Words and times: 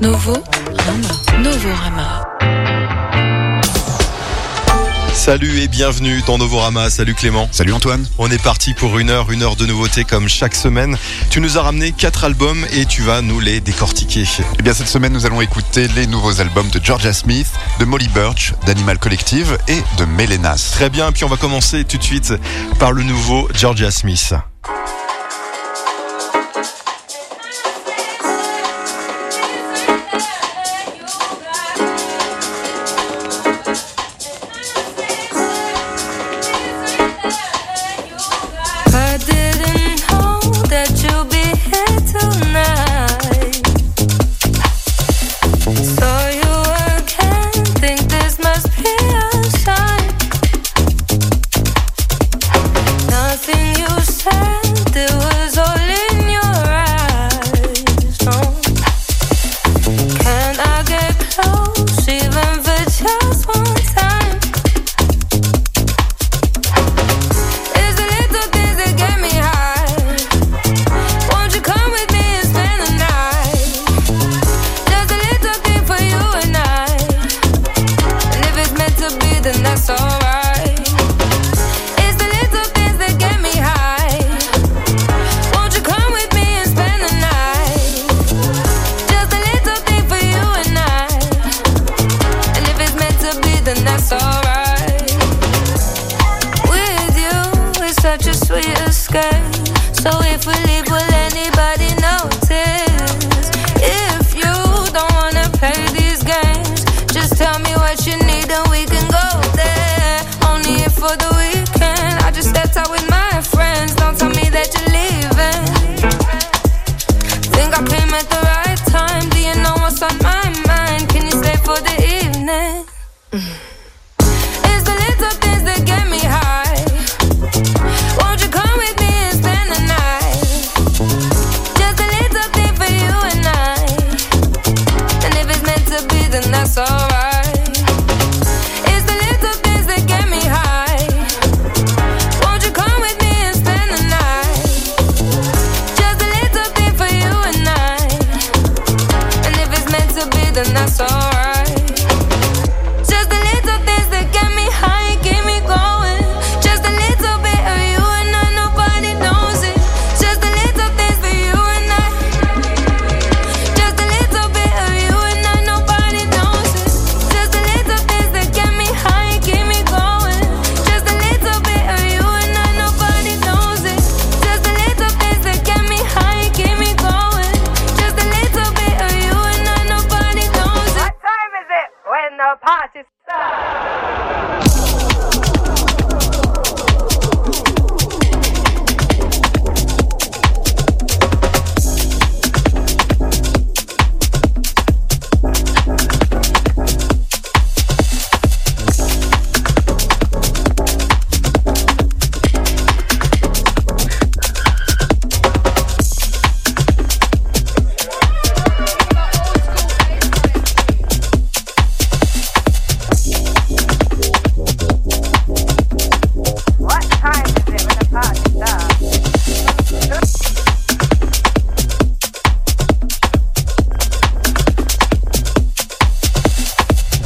Nouveau 0.00 0.36
Rama. 0.78 1.08
Nouveau 1.42 1.74
Rama. 1.74 2.22
Salut 5.14 5.60
et 5.60 5.68
bienvenue 5.68 6.22
dans 6.26 6.36
Novorama. 6.36 6.90
Salut 6.90 7.14
Clément. 7.14 7.48
Salut 7.50 7.72
Antoine. 7.72 8.06
On 8.18 8.30
est 8.30 8.42
parti 8.42 8.74
pour 8.74 8.98
une 8.98 9.08
heure, 9.08 9.32
une 9.32 9.42
heure 9.42 9.56
de 9.56 9.64
nouveautés 9.64 10.04
comme 10.04 10.28
chaque 10.28 10.54
semaine. 10.54 10.98
Tu 11.30 11.40
nous 11.40 11.56
as 11.56 11.62
ramené 11.62 11.92
quatre 11.92 12.24
albums 12.24 12.66
et 12.72 12.84
tu 12.84 13.00
vas 13.02 13.22
nous 13.22 13.40
les 13.40 13.60
décortiquer. 13.60 14.24
Eh 14.58 14.62
bien 14.62 14.74
cette 14.74 14.88
semaine 14.88 15.14
nous 15.14 15.24
allons 15.24 15.40
écouter 15.40 15.88
les 15.88 16.06
nouveaux 16.06 16.42
albums 16.42 16.68
de 16.68 16.80
Georgia 16.82 17.14
Smith, 17.14 17.48
de 17.80 17.86
Molly 17.86 18.08
Birch, 18.08 18.52
d'Animal 18.66 18.98
Collective 18.98 19.56
et 19.66 19.82
de 19.98 20.04
Melenas. 20.04 20.72
Très 20.74 20.90
bien, 20.90 21.10
puis 21.10 21.24
on 21.24 21.28
va 21.28 21.38
commencer 21.38 21.84
tout 21.84 21.96
de 21.96 22.04
suite 22.04 22.34
par 22.78 22.92
le 22.92 23.02
nouveau 23.02 23.48
Georgia 23.54 23.90
Smith. 23.90 24.34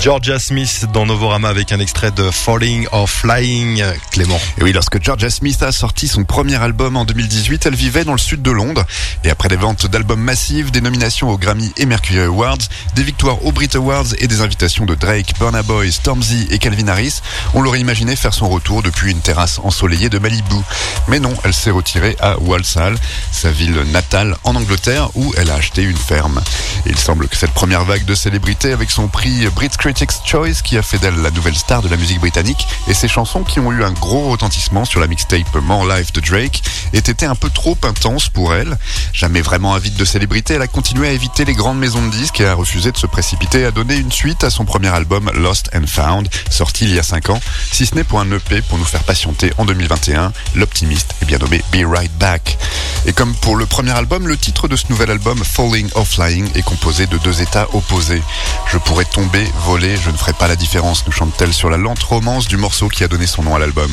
Georgia 0.01 0.39
Smith 0.39 0.87
dans 0.95 1.05
Novorama 1.05 1.51
avec 1.51 1.73
un 1.73 1.79
extrait 1.79 2.11
de 2.11 2.31
Falling 2.31 2.87
or 2.91 3.09
Flying. 3.09 3.85
Clément. 4.11 4.41
Et 4.57 4.63
oui, 4.63 4.73
lorsque 4.73 5.03
Georgia 5.03 5.29
Smith 5.29 5.63
a 5.63 5.73
sorti 5.73 6.09
son 6.09 6.25
premier 6.25 6.57
album 6.57 6.97
en 6.97 7.05
2018, 7.05 7.67
elle 7.67 7.75
vivait 7.75 8.05
dans 8.05 8.13
le 8.13 8.19
sud 8.19 8.41
de 8.41 8.51
Londres. 8.51 8.87
Et 9.25 9.31
après 9.31 9.49
des 9.51 9.57
ventes 9.57 9.85
d'albums 9.89 10.23
massives, 10.23 10.71
des 10.71 10.81
nominations 10.81 11.29
aux 11.29 11.37
Grammy 11.37 11.71
et 11.77 11.85
Mercury 11.85 12.21
Awards, 12.21 12.57
des 12.95 13.03
victoires 13.03 13.45
aux 13.45 13.53
Brit 13.53 13.69
Awards 13.75 14.07
et 14.19 14.27
des 14.27 14.41
invitations 14.41 14.87
de 14.87 14.95
Drake, 14.95 15.35
Burna 15.39 15.63
Boy, 15.63 15.93
Stormzy 15.93 16.49
et 16.51 16.59
Calvin 16.59 16.89
Harris, 16.89 17.21
on 17.53 17.61
l'aurait 17.61 17.81
imaginé 17.81 18.17
faire 18.17 18.33
son 18.33 18.49
retour 18.49 18.83
depuis 18.83 19.11
une 19.11 19.21
terrasse 19.21 19.61
ensoleillée 19.63 20.09
de 20.09 20.19
Malibu. 20.19 20.57
Mais 21.09 21.21
non, 21.21 21.35
elle 21.45 21.53
s'est 21.53 21.71
retirée 21.71 22.17
à 22.21 22.39
Walsall, 22.39 22.97
sa 23.33 23.51
ville 23.51 23.83
natale 23.93 24.35
en 24.45 24.57
Angleterre, 24.57 25.11
où 25.15 25.35
elle 25.37 25.51
a 25.51 25.57
acheté 25.57 25.83
une 25.83 25.99
ferme. 25.99 26.41
Il 26.87 26.99
semble 26.99 27.29
que 27.29 27.37
cette 27.37 27.53
première 27.53 27.85
vague 27.85 28.07
de 28.07 28.15
célébrités 28.15 28.73
avec 28.73 28.91
son 28.91 29.07
prix 29.09 29.47
Brit 29.55 29.69
Choice 30.25 30.63
qui 30.63 30.79
a 30.79 30.83
fait 30.83 30.99
d'elle 30.99 31.21
la 31.21 31.31
nouvelle 31.31 31.57
star 31.57 31.83
de 31.83 31.89
la 31.89 31.97
musique 31.97 32.21
britannique 32.21 32.67
et 32.89 32.95
ses 32.95 33.09
chansons 33.09 33.43
qui 33.43 33.61
ont 33.61 33.73
eu 33.73 33.83
un 33.83 33.93
gros 33.93 34.31
retentissement 34.31 34.85
sur 34.85 35.01
la 35.01 35.07
mixtape 35.07 35.55
More 35.63 35.87
Life 35.87 36.13
de 36.13 36.21
Drake 36.21 36.63
aient 36.93 36.99
été 36.99 37.27
un 37.27 37.35
peu 37.35 37.51
trop 37.51 37.77
intenses 37.83 38.29
pour 38.29 38.55
elle. 38.55 38.77
Jamais 39.13 39.41
vraiment 39.41 39.75
avide 39.75 39.95
de 39.95 40.05
célébrité, 40.05 40.55
elle 40.55 40.63
a 40.63 40.67
continué 40.67 41.09
à 41.09 41.13
éviter 41.13 41.45
les 41.45 41.55
grandes 41.55 41.79
maisons 41.79 42.07
de 42.07 42.11
disques 42.11 42.41
et 42.41 42.47
a 42.47 42.55
refusé 42.55 42.93
de 42.93 42.97
se 42.97 43.07
précipiter 43.07 43.65
à 43.65 43.71
donner 43.71 43.97
une 43.97 44.13
suite 44.13 44.45
à 44.45 44.51
son 44.51 44.65
premier 44.65 44.89
album 44.89 45.31
Lost 45.35 45.71
and 45.75 45.87
Found, 45.87 46.29
sorti 46.51 46.85
il 46.85 46.95
y 46.95 46.99
a 46.99 47.03
5 47.03 47.31
ans, 47.31 47.41
si 47.73 47.87
ce 47.87 47.95
n'est 47.95 48.05
pour 48.05 48.21
un 48.21 48.31
EP 48.31 48.63
pour 48.63 48.79
nous 48.79 48.85
faire 48.85 49.03
patienter 49.03 49.53
en 49.59 49.65
2021. 49.65 50.33
L'optimiste 50.55 51.15
est 51.23 51.25
bien 51.25 51.39
nommé 51.39 51.63
Be 51.73 51.85
Right 51.85 52.13
Back. 52.19 52.59
Et 53.07 53.13
comme 53.13 53.35
pour 53.35 53.57
le 53.57 53.67
premier 53.67 53.93
album, 53.93 54.29
le 54.29 54.37
titre 54.37 54.69
de 54.69 54.77
ce 54.77 54.85
nouvel 54.91 55.11
album, 55.11 55.43
Falling 55.43 55.89
or 55.95 56.07
Flying, 56.07 56.49
est 56.55 56.63
composé 56.63 57.07
de 57.07 57.17
deux 57.19 57.41
états 57.41 57.67
opposés. 57.73 58.23
Je 58.71 58.79
pourrais 58.79 59.07
tomber, 59.07 59.45
voler 59.65 59.80
je 59.81 60.11
ne 60.11 60.17
ferai 60.17 60.33
pas 60.35 60.47
la 60.47 60.57
différence, 60.57 61.07
nous 61.07 61.13
chante-t-elle 61.13 61.55
sur 61.55 61.71
la 61.71 61.79
lente 61.79 62.03
romance 62.03 62.47
du 62.47 62.57
morceau 62.59 62.89
qui 62.89 63.03
a 63.03 63.09
donné 63.09 63.27
son 63.27 63.43
nom 63.43 63.55
à 63.55 63.59
l'album. 63.59 63.91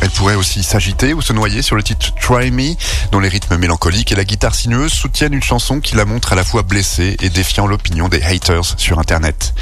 Elle 0.00 0.10
pourrait 0.10 0.36
aussi 0.36 0.62
s'agiter 0.62 1.14
ou 1.14 1.20
se 1.22 1.32
noyer 1.32 1.62
sur 1.62 1.74
le 1.74 1.82
titre 1.82 2.14
Try 2.20 2.50
Me, 2.50 2.74
dont 3.10 3.18
les 3.18 3.28
rythmes 3.28 3.56
mélancoliques 3.56 4.12
et 4.12 4.14
la 4.14 4.24
guitare 4.24 4.54
sinueuse 4.54 4.92
soutiennent 4.92 5.34
une 5.34 5.42
chanson 5.42 5.80
qui 5.80 5.96
la 5.96 6.04
montre 6.04 6.32
à 6.32 6.36
la 6.36 6.44
fois 6.44 6.62
blessée 6.62 7.16
et 7.20 7.28
défiant 7.28 7.66
l'opinion 7.66 8.08
des 8.08 8.22
haters 8.22 8.74
sur 8.76 9.00
Internet. 9.00 9.52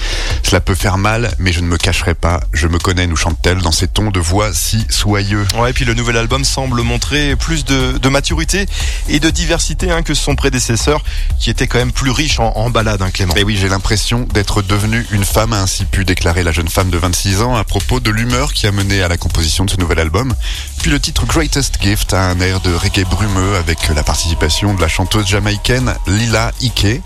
Cela 0.43 0.61
peut 0.61 0.75
faire 0.75 0.99
mal, 0.99 1.34
mais 1.38 1.52
je 1.52 1.61
ne 1.61 1.66
me 1.66 1.78
cacherai 1.78 2.14
pas, 2.14 2.40
je 2.52 2.69
me 2.69 2.78
connais, 2.78 3.06
nous 3.06 3.16
chante-t-elle 3.16 3.62
dans 3.62 3.72
ces 3.72 3.88
tons 3.88 4.11
de 4.11 4.20
voix 4.20 4.52
si 4.52 4.87
soyeux. 4.90 5.46
Ouais, 5.56 5.70
et 5.70 5.72
puis 5.72 5.87
le 5.87 5.94
nouvel 5.94 6.19
album 6.19 6.44
semble 6.44 6.82
montrer 6.82 7.37
plus 7.37 7.64
de, 7.64 7.96
de 7.96 8.08
maturité 8.11 8.66
et 9.08 9.19
de 9.19 9.31
diversité 9.31 9.90
hein, 9.90 10.02
que 10.02 10.12
son 10.12 10.37
prédécesseur, 10.37 11.02
qui 11.40 11.49
était 11.49 11.66
quand 11.66 11.78
même 11.78 11.93
plus 11.93 12.11
riche 12.11 12.38
en, 12.38 12.52
en 12.56 12.69
balades, 12.69 13.00
hein, 13.00 13.11
Clément. 13.11 13.34
Et 13.37 13.44
oui, 13.44 13.56
j'ai 13.56 13.69
l'impression 13.70 14.26
d'être 14.34 14.61
devenue 14.61 15.06
une 15.11 15.25
femme, 15.25 15.54
a 15.55 15.61
ainsi 15.61 15.85
pu 15.85 16.05
déclarer 16.05 16.43
la 16.43 16.53
jeune 16.53 16.69
femme 16.69 16.91
de 16.91 16.99
26 16.99 17.41
ans 17.43 17.55
à 17.55 17.65
propos 17.65 18.01
de 18.01 18.11
l'humeur 18.11 18.53
qui 18.53 18.67
a 18.67 18.73
mené 18.73 19.03
à 19.03 19.09
la 19.09 19.17
composition 19.17 19.65
de 19.65 19.71
ce 19.71 19.77
nouvel 19.77 20.01
album. 20.01 20.35
Puis 20.81 20.91
le 20.91 21.01
titre 21.01 21.25
Greatest 21.27 21.79
Gift 21.81 22.12
a 22.12 22.29
un 22.29 22.41
air 22.41 22.61
de 22.61 22.75
reggae 22.75 23.05
brumeux 23.05 23.56
avec 23.56 23.89
la 23.89 24.03
participation 24.03 24.75
de 24.75 24.81
la 24.81 24.89
chanteuse 24.89 25.27
jamaïcaine 25.27 25.95
Lila 26.06 26.51
Ike. 26.61 27.03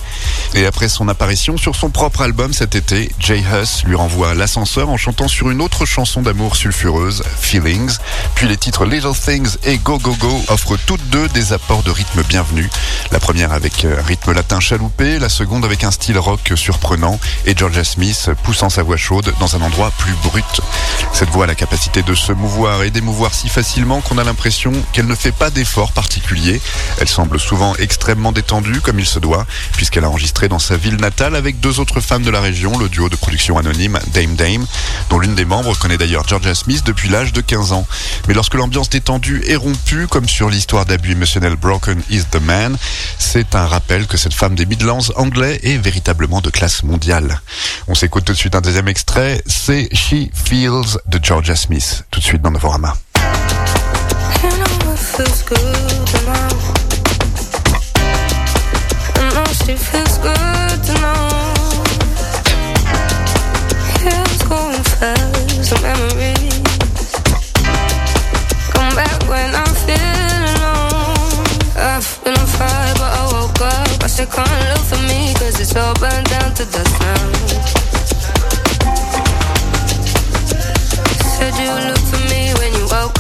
Et 0.55 0.67
après 0.67 0.89
son 0.89 1.09
apparition 1.09 1.57
sur 1.57 1.77
son 1.77 1.91
propre 1.91 2.23
album 2.23 2.53
cet 2.53 2.75
été, 2.75 3.13
Jay 3.21 3.41
Huss 3.41 3.85
lui 3.85 3.95
renvoie 3.95 4.35
l'ascenseur 4.35 4.89
en 4.89 4.97
chantant 4.97 5.29
sur 5.29 5.51
une 5.51 5.61
autre 5.61 5.85
chanson 5.85 6.23
d'amour 6.23 6.57
sulfureuse, 6.57 7.23
Feelings. 7.41 7.99
Puis 8.35 8.49
les 8.49 8.57
titres 8.57 8.87
Little 8.87 9.15
Things 9.15 9.57
et 9.65 9.79
Go 9.79 9.99
Go 9.99 10.17
Go 10.19 10.45
offrent 10.49 10.79
toutes 10.87 11.07
deux 11.11 11.29
des 11.29 11.53
apports 11.53 11.83
de 11.83 11.91
rythme 11.91 12.23
bienvenus. 12.23 12.71
La 13.13 13.21
première 13.21 13.53
avec 13.53 13.87
rythme 14.07 14.33
latin 14.33 14.59
chaloupé, 14.59 15.19
la 15.19 15.29
seconde 15.29 15.65
avec 15.65 15.85
un 15.85 15.91
style 15.91 16.19
rock 16.19 16.53
surprenant 16.57 17.21
et 17.47 17.57
Georgia 17.57 17.85
Smith 17.85 18.31
poussant 18.43 18.71
sa 18.71 18.83
voix 18.83 18.97
chaude 18.97 19.33
dans 19.41 19.57
un 19.57 19.63
endroit 19.63 19.93
plus 19.99 20.15
brut. 20.23 20.61
Cette 21.13 21.31
voix 21.31 21.45
a 21.45 21.47
la 21.47 21.55
capacité 21.55 22.03
de 22.03 22.15
se 22.15 22.33
mouvoir 22.33 22.83
et 22.83 22.91
d'émouvoir 22.91 23.35
si 23.35 23.49
facilement 23.49 24.01
qu'on 24.01 24.19
a 24.19 24.25
l'impression 24.25 24.73
qu'elle 24.93 25.07
ne 25.07 25.15
fait 25.15 25.33
pas 25.33 25.51
d'effort 25.51 25.93
particulier. 25.93 26.61
Elle 27.01 27.09
semble 27.09 27.41
souvent 27.41 27.75
extrêmement 27.77 28.33
détendue 28.33 28.81
comme 28.81 28.99
il 28.99 29.07
se 29.07 29.19
doit, 29.19 29.47
puisqu'elle 29.73 30.05
a 30.05 30.09
enregistré 30.09 30.49
dans 30.49 30.59
sa 30.59 30.77
ville 30.77 30.97
natale 30.97 31.37
avec 31.37 31.61
deux 31.61 31.81
autres 31.81 32.01
femmes 32.01 32.23
de 32.23 32.31
la 32.31 32.41
région, 32.41 32.79
le 32.79 32.89
duo 32.89 33.09
de 33.09 33.17
production 33.17 33.59
anonyme 33.59 33.99
Dame 34.13 34.35
Dame, 34.35 34.67
dont 35.11 35.19
l'une 35.19 35.35
des 35.35 35.45
membres 35.45 35.77
connaît 35.79 35.99
d'ailleurs 35.99 36.27
Georgia 36.27 36.55
Smith 36.55 36.83
depuis 36.85 37.09
l'âge 37.09 37.33
de 37.33 37.41
15 37.41 37.73
ans. 37.73 37.87
Mais 38.27 38.35
lorsque 38.35 38.55
l'ambiance 38.55 38.91
détendue 38.91 39.43
est 39.47 39.57
rompue, 39.57 40.07
comme 40.09 40.29
sur 40.29 40.49
l'histoire 40.49 40.87
d'abus 40.87 41.13
émotionnel 41.13 41.57
Broken 41.57 42.03
is 42.11 42.25
the 42.31 42.41
Man, 42.41 42.77
c'est 43.19 43.55
un 43.55 43.67
rappel 43.67 44.07
que 44.07 44.17
cette 44.17 44.35
femme 44.35 44.55
des 44.55 44.67
Midlands 44.67 44.99
anglais 45.17 45.61
est 45.63 45.77
véritablement 45.77 46.41
de 46.41 46.51
classe 46.51 46.83
mondiale. 46.83 47.41
On 47.87 47.95
s'écoute 47.95 48.28
tout 48.29 48.35
de 48.35 48.39
suite 48.39 48.55
un 48.55 48.61
deuxième 48.61 48.89
extrait, 48.89 49.41
c'est 49.47 49.89
She 49.95 50.29
Feels 50.35 50.99
de 51.07 51.19
Georgia 51.23 51.57
Smith, 51.57 52.05
tout 52.11 52.21
de 52.21 52.25
suite 52.27 52.43
dans 52.43 52.51
Novorama. 52.51 52.95
You 53.17 54.51
know 54.51 54.93
it 54.93 54.99
feels 54.99 55.43
good 55.45 55.57
to 55.57 56.19
know. 56.27 56.49
I 59.17 59.33
know 59.33 59.47
she 59.65 59.75
feels 59.79 60.19
good 60.19 60.83
to 60.85 60.93
know. 61.01 61.29
Yeah, 64.05 64.23
it's 64.25 64.45
going 64.47 64.85
fast, 64.85 65.71
the 65.71 65.81
memories 65.81 66.63
come 68.75 68.95
back 68.95 69.27
when 69.27 69.55
I'm 69.55 69.75
feeling 69.87 70.45
alone. 70.59 71.47
I've 71.79 72.21
been 72.25 72.35
on 72.37 72.47
fire, 72.47 72.95
but 72.99 73.11
I 73.11 73.25
woke 73.33 73.59
up. 73.63 74.05
I 74.05 74.07
said, 74.07 74.31
can't 74.31 74.51
look 74.69 74.85
for 74.85 75.01
me, 75.09 75.33
cause 75.39 75.59
it's 75.59 75.75
all 75.75 75.95
burned 75.95 76.29
down 76.29 76.53
to 76.57 76.67
dust 76.67 77.01
now. 77.01 77.78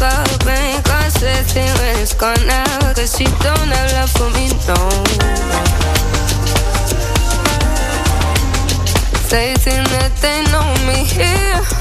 Up. 0.03 0.47
Ain't 0.47 0.85
gonna 0.85 1.11
say 1.11 1.41
a 1.41 1.45
thing 1.45 1.73
when 1.79 2.03
it's 2.03 2.15
gone 2.15 2.47
now. 2.47 2.93
Cause 2.95 3.21
you 3.21 3.27
don't 3.27 3.71
have 3.71 3.93
love 3.93 4.11
for 4.11 4.31
me, 4.31 4.49
no. 4.67 4.79
They 9.31 9.55
think 9.56 9.85
that 9.95 10.12
they 10.21 10.43
know 10.53 10.69
me 10.87 11.05
here. 11.05 11.78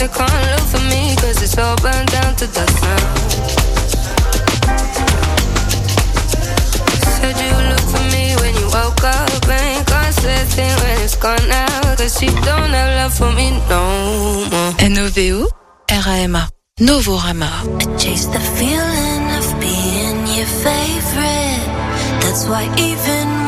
Said, 0.00 0.12
can't 0.14 0.46
look 0.52 0.66
for 0.72 0.82
me, 0.88 1.14
cause 1.16 1.42
it's 1.42 1.58
all 1.58 1.76
burned 1.76 2.10
down 2.10 2.34
to 2.36 2.46
dust 2.56 2.76
now. 2.82 3.04
Said 7.16 7.36
you 7.44 7.54
look 7.70 7.86
for 7.92 8.04
me 8.14 8.24
when 8.40 8.52
you 8.60 8.66
woke 8.72 9.04
up. 9.04 9.48
Ain't 9.48 9.86
gonna 9.86 10.12
say 10.12 10.36
a 10.40 10.46
thing 10.56 10.74
when 10.82 10.96
it's 11.04 11.16
gone 11.16 11.46
now. 11.48 11.96
Cause 11.96 12.22
you 12.22 12.30
don't 12.48 12.72
have 12.78 12.92
love 12.98 13.14
for 13.14 13.30
me 13.38 13.50
no 13.68 13.82
more. 14.52 14.72
N-O-V-O 14.78 15.48
R-A-M-A. 15.90 16.48
Novorama. 16.78 17.50
I 17.82 17.96
chase 17.98 18.24
the 18.24 18.40
feeling 18.56 19.24
of 19.38 19.46
being 19.60 20.18
your 20.36 20.50
favorite. 20.64 21.66
That's 22.22 22.46
why 22.48 22.64
even 22.78 23.39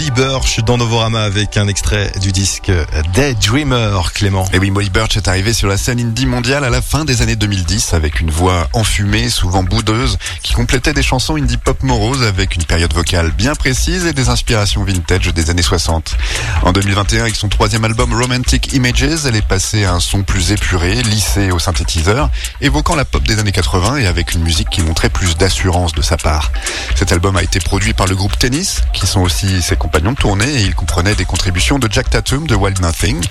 Mali 0.00 0.09
Molly 0.10 0.28
Birch 0.28 0.60
dans 0.60 0.76
Novorama 0.76 1.22
avec 1.22 1.56
un 1.56 1.68
extrait 1.68 2.12
du 2.20 2.32
disque 2.32 2.72
Daydreamer, 3.14 4.12
Clément. 4.14 4.44
Et 4.52 4.58
oui, 4.58 4.70
Molly 4.70 4.90
Birch 4.90 5.16
est 5.16 5.28
arrivée 5.28 5.52
sur 5.52 5.68
la 5.68 5.76
scène 5.76 6.00
indie 6.00 6.26
mondiale 6.26 6.64
à 6.64 6.70
la 6.70 6.80
fin 6.80 7.04
des 7.04 7.22
années 7.22 7.36
2010 7.36 7.92
avec 7.92 8.20
une 8.20 8.30
voix 8.30 8.68
enfumée, 8.72 9.28
souvent 9.28 9.62
boudeuse, 9.62 10.18
qui 10.42 10.54
complétait 10.54 10.92
des 10.92 11.02
chansons 11.02 11.36
indie 11.36 11.58
pop 11.58 11.82
moroses 11.82 12.22
avec 12.22 12.56
une 12.56 12.64
période 12.64 12.92
vocale 12.92 13.30
bien 13.30 13.54
précise 13.54 14.06
et 14.06 14.12
des 14.12 14.28
inspirations 14.28 14.84
vintage 14.84 15.32
des 15.34 15.50
années 15.50 15.62
60. 15.62 16.16
En 16.62 16.72
2021, 16.72 17.22
avec 17.22 17.36
son 17.36 17.48
troisième 17.48 17.84
album 17.84 18.12
Romantic 18.12 18.72
Images, 18.72 19.26
elle 19.26 19.36
est 19.36 19.46
passée 19.46 19.84
à 19.84 19.94
un 19.94 20.00
son 20.00 20.22
plus 20.22 20.52
épuré, 20.52 21.02
lissé 21.02 21.50
au 21.50 21.58
synthétiseur, 21.58 22.30
évoquant 22.60 22.96
la 22.96 23.04
pop 23.04 23.22
des 23.22 23.38
années 23.38 23.52
80 23.52 23.98
et 23.98 24.06
avec 24.06 24.32
une 24.32 24.42
musique 24.42 24.70
qui 24.70 24.82
montrait 24.82 25.10
plus 25.10 25.36
d'assurance 25.36 25.92
de 25.92 26.02
sa 26.02 26.16
part. 26.16 26.50
Cet 26.96 27.12
album 27.12 27.36
a 27.36 27.42
été 27.42 27.60
produit 27.60 27.92
par 27.92 28.06
le 28.06 28.16
groupe 28.16 28.38
Tennis, 28.38 28.80
qui 28.92 29.06
sont 29.06 29.20
aussi 29.20 29.62
ses 29.62 29.76
compagnons 29.76 29.99
de 30.00 30.14
tournée 30.14 30.48
et 30.48 30.62
il 30.62 30.74
comprenait 30.74 31.14
des 31.14 31.24
contributions 31.24 31.78
de 31.78 31.86
Jack 31.90 32.08
Tatum 32.08 32.46
de 32.46 32.54
Wild 32.54 32.80
Nothing. 32.80 33.22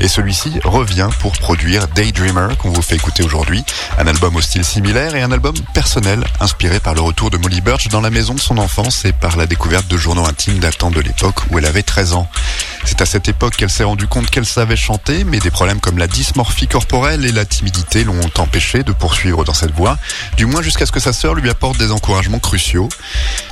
Et 0.00 0.08
celui-ci 0.08 0.58
revient 0.64 1.08
pour 1.20 1.32
produire 1.32 1.86
Daydreamer 1.88 2.56
qu'on 2.58 2.70
vous 2.70 2.82
fait 2.82 2.96
écouter 2.96 3.22
aujourd'hui, 3.22 3.62
un 3.98 4.06
album 4.06 4.34
au 4.34 4.40
style 4.40 4.64
similaire 4.64 5.14
et 5.14 5.22
un 5.22 5.32
album 5.32 5.54
personnel 5.74 6.24
inspiré 6.40 6.80
par 6.80 6.94
le 6.94 7.02
retour 7.02 7.30
de 7.30 7.36
Molly 7.36 7.60
Birch 7.60 7.88
dans 7.88 8.00
la 8.00 8.10
maison 8.10 8.34
de 8.34 8.40
son 8.40 8.58
enfance 8.58 9.04
et 9.04 9.12
par 9.12 9.36
la 9.36 9.46
découverte 9.46 9.86
de 9.86 9.96
journaux 9.96 10.24
intimes 10.24 10.58
datant 10.58 10.90
de 10.90 11.00
l'époque 11.00 11.36
où 11.50 11.58
elle 11.58 11.66
avait 11.66 11.82
13 11.82 12.14
ans. 12.14 12.28
C'est 12.84 13.00
à 13.00 13.06
cette 13.06 13.28
époque 13.28 13.56
qu'elle 13.56 13.70
s'est 13.70 13.84
rendue 13.84 14.06
compte 14.06 14.30
qu'elle 14.30 14.44
savait 14.44 14.76
chanter, 14.76 15.24
mais 15.24 15.38
des 15.38 15.50
problèmes 15.50 15.80
comme 15.80 15.98
la 15.98 16.06
dysmorphie 16.06 16.68
corporelle 16.68 17.24
et 17.24 17.32
la 17.32 17.44
timidité 17.44 18.04
l'ont 18.04 18.20
empêché 18.36 18.82
de 18.82 18.92
poursuivre 18.92 19.44
dans 19.44 19.54
cette 19.54 19.72
voie, 19.72 19.98
du 20.36 20.46
moins 20.46 20.62
jusqu'à 20.62 20.86
ce 20.86 20.92
que 20.92 21.00
sa 21.00 21.12
sœur 21.12 21.34
lui 21.34 21.48
apporte 21.48 21.78
des 21.78 21.90
encouragements 21.90 22.38
cruciaux. 22.38 22.88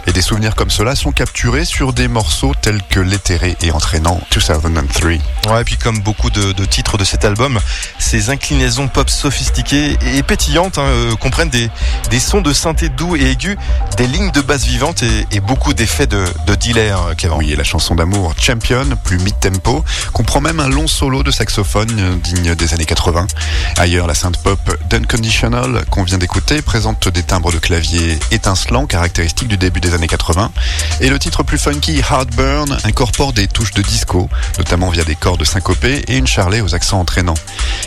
Et 0.07 0.13
des 0.13 0.23
souvenirs 0.23 0.55
comme 0.55 0.71
cela 0.71 0.95
sont 0.95 1.13
capturés 1.13 1.65
sur 1.65 1.93
des 1.93 2.09
morceaux 2.09 2.55
tels 2.63 2.83
que 2.89 3.01
l'éthéré 3.01 3.57
et 3.61 3.73
entraînant 3.73 4.21
2003. 4.31 5.11
Ouais, 5.53 5.61
et 5.61 5.65
puis 5.65 5.77
comme 5.77 5.99
beaucoup 6.01 6.31
de, 6.31 6.53
de 6.53 6.65
titres 6.65 6.97
de 6.97 7.05
cet 7.05 7.25
album, 7.25 7.59
ces 7.99 8.31
inclinaisons 8.31 8.89
pop 8.89 9.11
sophistiquées 9.11 9.99
et 10.15 10.23
pétillantes 10.23 10.79
hein, 10.79 10.87
euh, 10.87 11.17
comprennent 11.17 11.51
des, 11.51 11.69
des 12.11 12.21
sons 12.21 12.41
de 12.41 12.53
synthé 12.53 12.89
doux 12.89 13.17
et 13.17 13.31
aigus, 13.31 13.57
des 13.97 14.07
lignes 14.07 14.31
de 14.31 14.41
basse 14.41 14.65
vivantes 14.65 15.03
et, 15.03 15.27
et 15.33 15.41
beaucoup 15.41 15.75
d'effets 15.75 16.07
de, 16.07 16.25
de 16.47 16.55
delay, 16.55 16.91
hein, 16.91 17.15
Kevin. 17.17 17.37
Oui, 17.39 17.53
et 17.53 17.57
la 17.57 17.65
chanson 17.65 17.95
d'amour 17.95 18.35
Champion, 18.41 18.85
plus 19.05 19.19
mid-tempo, 19.19 19.85
comprend 20.13 20.41
même 20.41 20.61
un 20.61 20.69
long 20.69 20.87
solo 20.87 21.23
de 21.23 21.31
saxophone 21.31 21.91
euh, 21.99 22.15
digne 22.17 22.55
des 22.55 22.75
années 22.75 22.85
80. 22.85 23.27
Ailleurs, 23.79 24.07
la 24.07 24.15
synth 24.15 24.37
pop 24.43 24.61
d'Unconditional 24.89 25.85
qu'on 25.91 26.05
vient 26.05 26.19
d'écouter 26.19 26.63
présente 26.63 27.09
des 27.09 27.23
timbres 27.23 27.51
de 27.51 27.59
clavier 27.59 28.19
étincelants 28.31 28.87
caractéristiques 28.87 29.49
du 29.49 29.57
début 29.57 29.81
des 29.81 29.95
années 29.95 30.07
80. 30.07 30.53
Et 31.01 31.09
le 31.09 31.19
titre 31.19 31.43
plus 31.43 31.59
funky, 31.59 31.99
Heartburn, 31.99 32.52
incorpore 32.85 33.33
des 33.33 33.49
touches 33.49 33.73
de 33.73 33.83
disco, 33.83 34.29
notamment 34.59 34.91
via 34.91 35.05
des 35.05 35.15
cordes 35.15 35.45
syncopées 35.45 36.03
et 36.09 36.17
une 36.17 36.27
charlet 36.27 36.61
aux 36.61 36.75
accents 36.75 37.01
entraînants. 37.01 37.35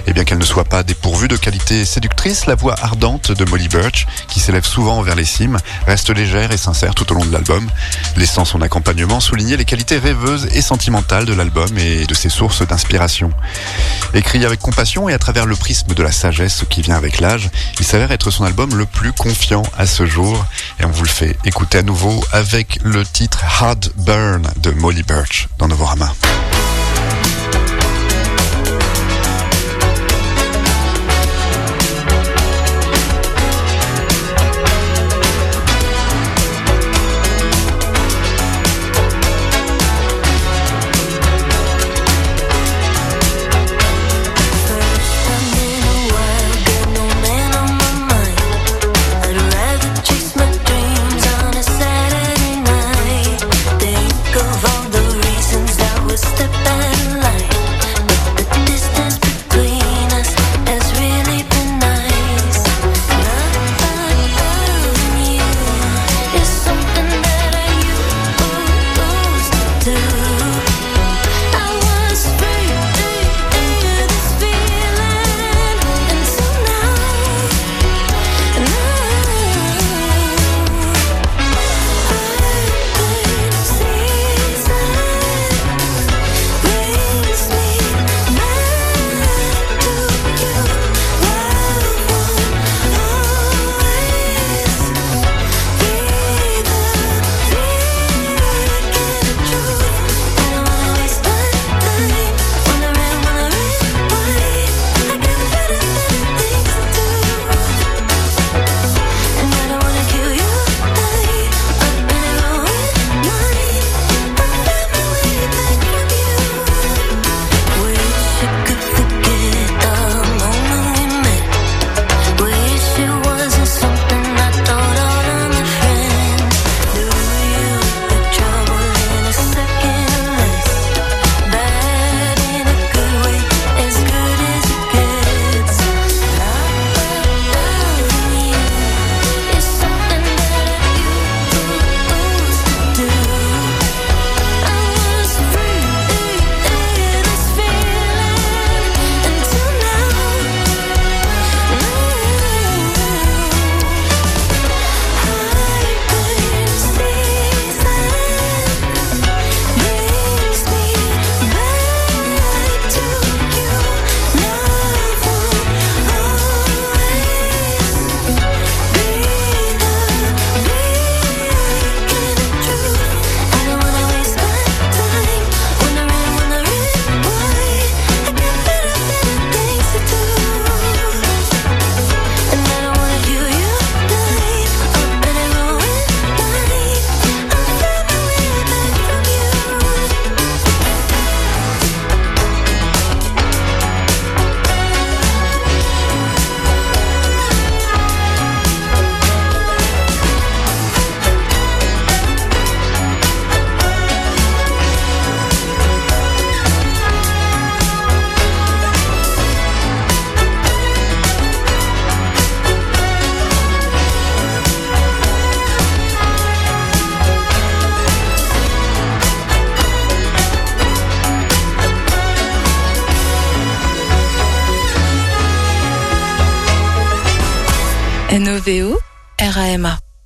Et 0.08 0.14
bien 0.14 0.24
qu'elle 0.24 0.38
ne 0.38 0.46
soit 0.46 0.66
pas 0.66 0.84
dépourvue 0.84 1.28
de 1.28 1.38
qualité 1.38 1.86
séductrice, 1.86 2.46
la 2.46 2.56
voix 2.56 2.76
ardente 2.82 3.32
de 3.32 3.46
Molly 3.46 3.68
Birch, 3.68 4.08
qui 4.28 4.40
s'élève 4.40 4.66
souvent 4.66 5.02
vers 5.02 5.16
les 5.16 5.26
cimes, 5.26 5.58
reste 5.86 6.10
légère 6.10 6.52
et 6.52 6.58
sincère 6.58 6.96
tout 6.96 7.12
au 7.12 7.16
long 7.16 7.26
de 7.26 7.32
l'album, 7.32 7.70
laissant 8.18 8.46
son 8.46 8.62
accompagnement 8.62 9.20
souligner 9.20 9.58
les 9.58 9.66
qualités 9.66 9.98
rêveuses 9.98 10.48
et 10.52 10.62
sentimentales 10.62 11.26
de 11.26 11.34
l'album 11.34 11.78
et 11.78 12.06
de 12.06 12.14
ses 12.14 12.30
sources 12.30 12.66
d'inspiration. 12.68 13.32
Écrit 14.14 14.46
avec 14.46 14.60
compassion 14.60 15.10
et 15.10 15.14
à 15.14 15.20
travers 15.20 15.46
le 15.46 15.56
prisme 15.56 15.94
de 15.94 16.04
la 16.04 16.12
sagesse 16.12 16.64
qui 16.70 16.82
vient 16.82 16.96
avec 16.96 17.20
l'âge, 17.20 17.50
il 17.80 17.86
s'avère 17.86 18.12
être 18.12 18.32
son 18.32 18.46
album 18.46 18.76
le 18.76 18.86
plus 18.86 19.14
confiant 19.14 19.64
à 19.78 19.86
ce 19.86 20.06
jour. 20.06 20.46
Et 20.80 20.86
on 20.86 20.92
vous 20.92 21.04
le 21.04 21.10
fait 21.10 21.38
écouter 21.46 21.80
à 21.80 21.84
nouveau 21.84 22.24
avec 22.32 22.80
le 22.84 23.06
titre 23.06 23.44
Hard 23.62 23.92
Burn 23.98 24.48
de 24.58 24.72
Molly 24.72 25.04
Birch 25.04 25.48
dans 25.58 25.68
Novorama. 25.68 26.12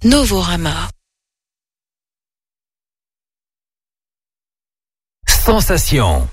Novorama. 0.10 0.90
Sensation. 5.28 6.28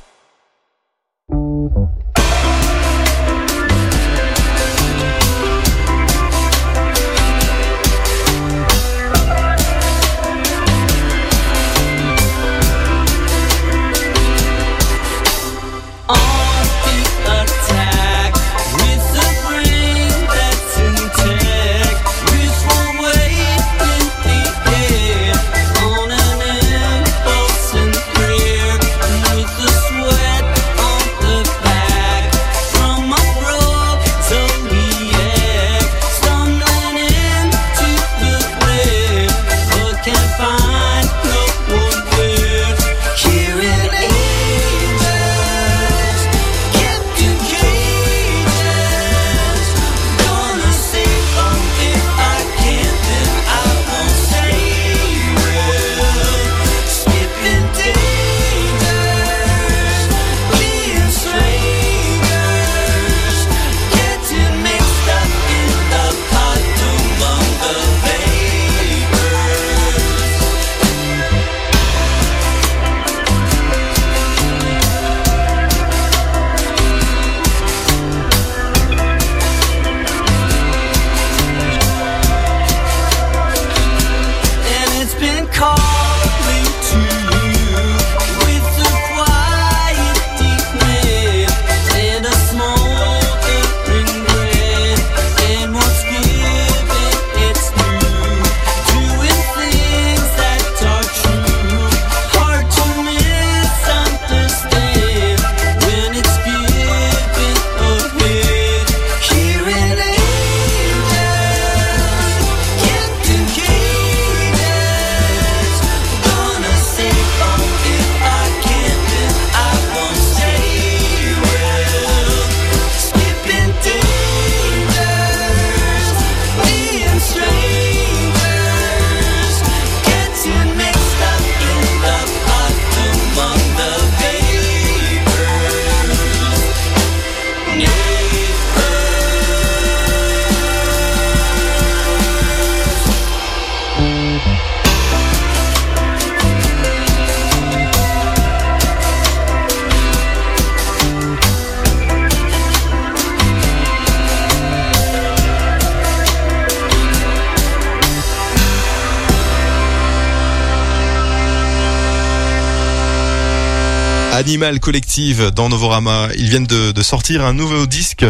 Animal 164.46 164.78
Dans 165.16 165.70
Novorama. 165.70 166.28
Ils 166.36 166.50
viennent 166.50 166.66
de, 166.66 167.02
sortir 167.02 167.46
un 167.46 167.54
nouveau 167.54 167.86
disque. 167.86 168.26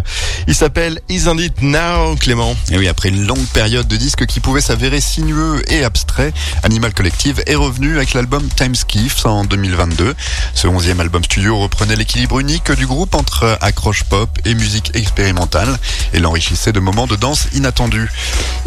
Il 0.47 0.55
s'appelle 0.55 1.01
Isn't 1.09 1.41
It 1.41 1.61
Now, 1.61 2.15
Clément? 2.15 2.55
Et 2.71 2.79
oui, 2.79 2.87
après 2.87 3.09
une 3.09 3.27
longue 3.27 3.47
période 3.47 3.89
de 3.89 3.97
disques 3.97 4.25
qui 4.27 4.39
pouvait 4.39 4.61
s'avérer 4.61 5.01
sinueux 5.01 5.61
et 5.69 5.83
abstrait, 5.83 6.33
Animal 6.63 6.95
Collective 6.95 7.43
est 7.47 7.57
revenu 7.57 7.97
avec 7.97 8.15
l'album 8.15 8.47
Time 8.55 8.77
Skiffs 8.77 9.27
en 9.27 9.45
2022. 9.45 10.15
Ce 10.55 10.69
onzième 10.69 11.01
album 11.01 11.25
studio 11.25 11.59
reprenait 11.59 11.97
l'équilibre 11.97 12.39
unique 12.39 12.71
du 12.71 12.87
groupe 12.87 13.17
entre 13.17 13.59
accroche 13.63 14.05
pop 14.05 14.31
et 14.45 14.55
musique 14.55 14.95
expérimentale 14.95 15.77
et 16.13 16.21
l'enrichissait 16.21 16.73
de 16.73 16.79
moments 16.79 17.09
de 17.09 17.17
danse 17.17 17.49
inattendus. 17.53 18.09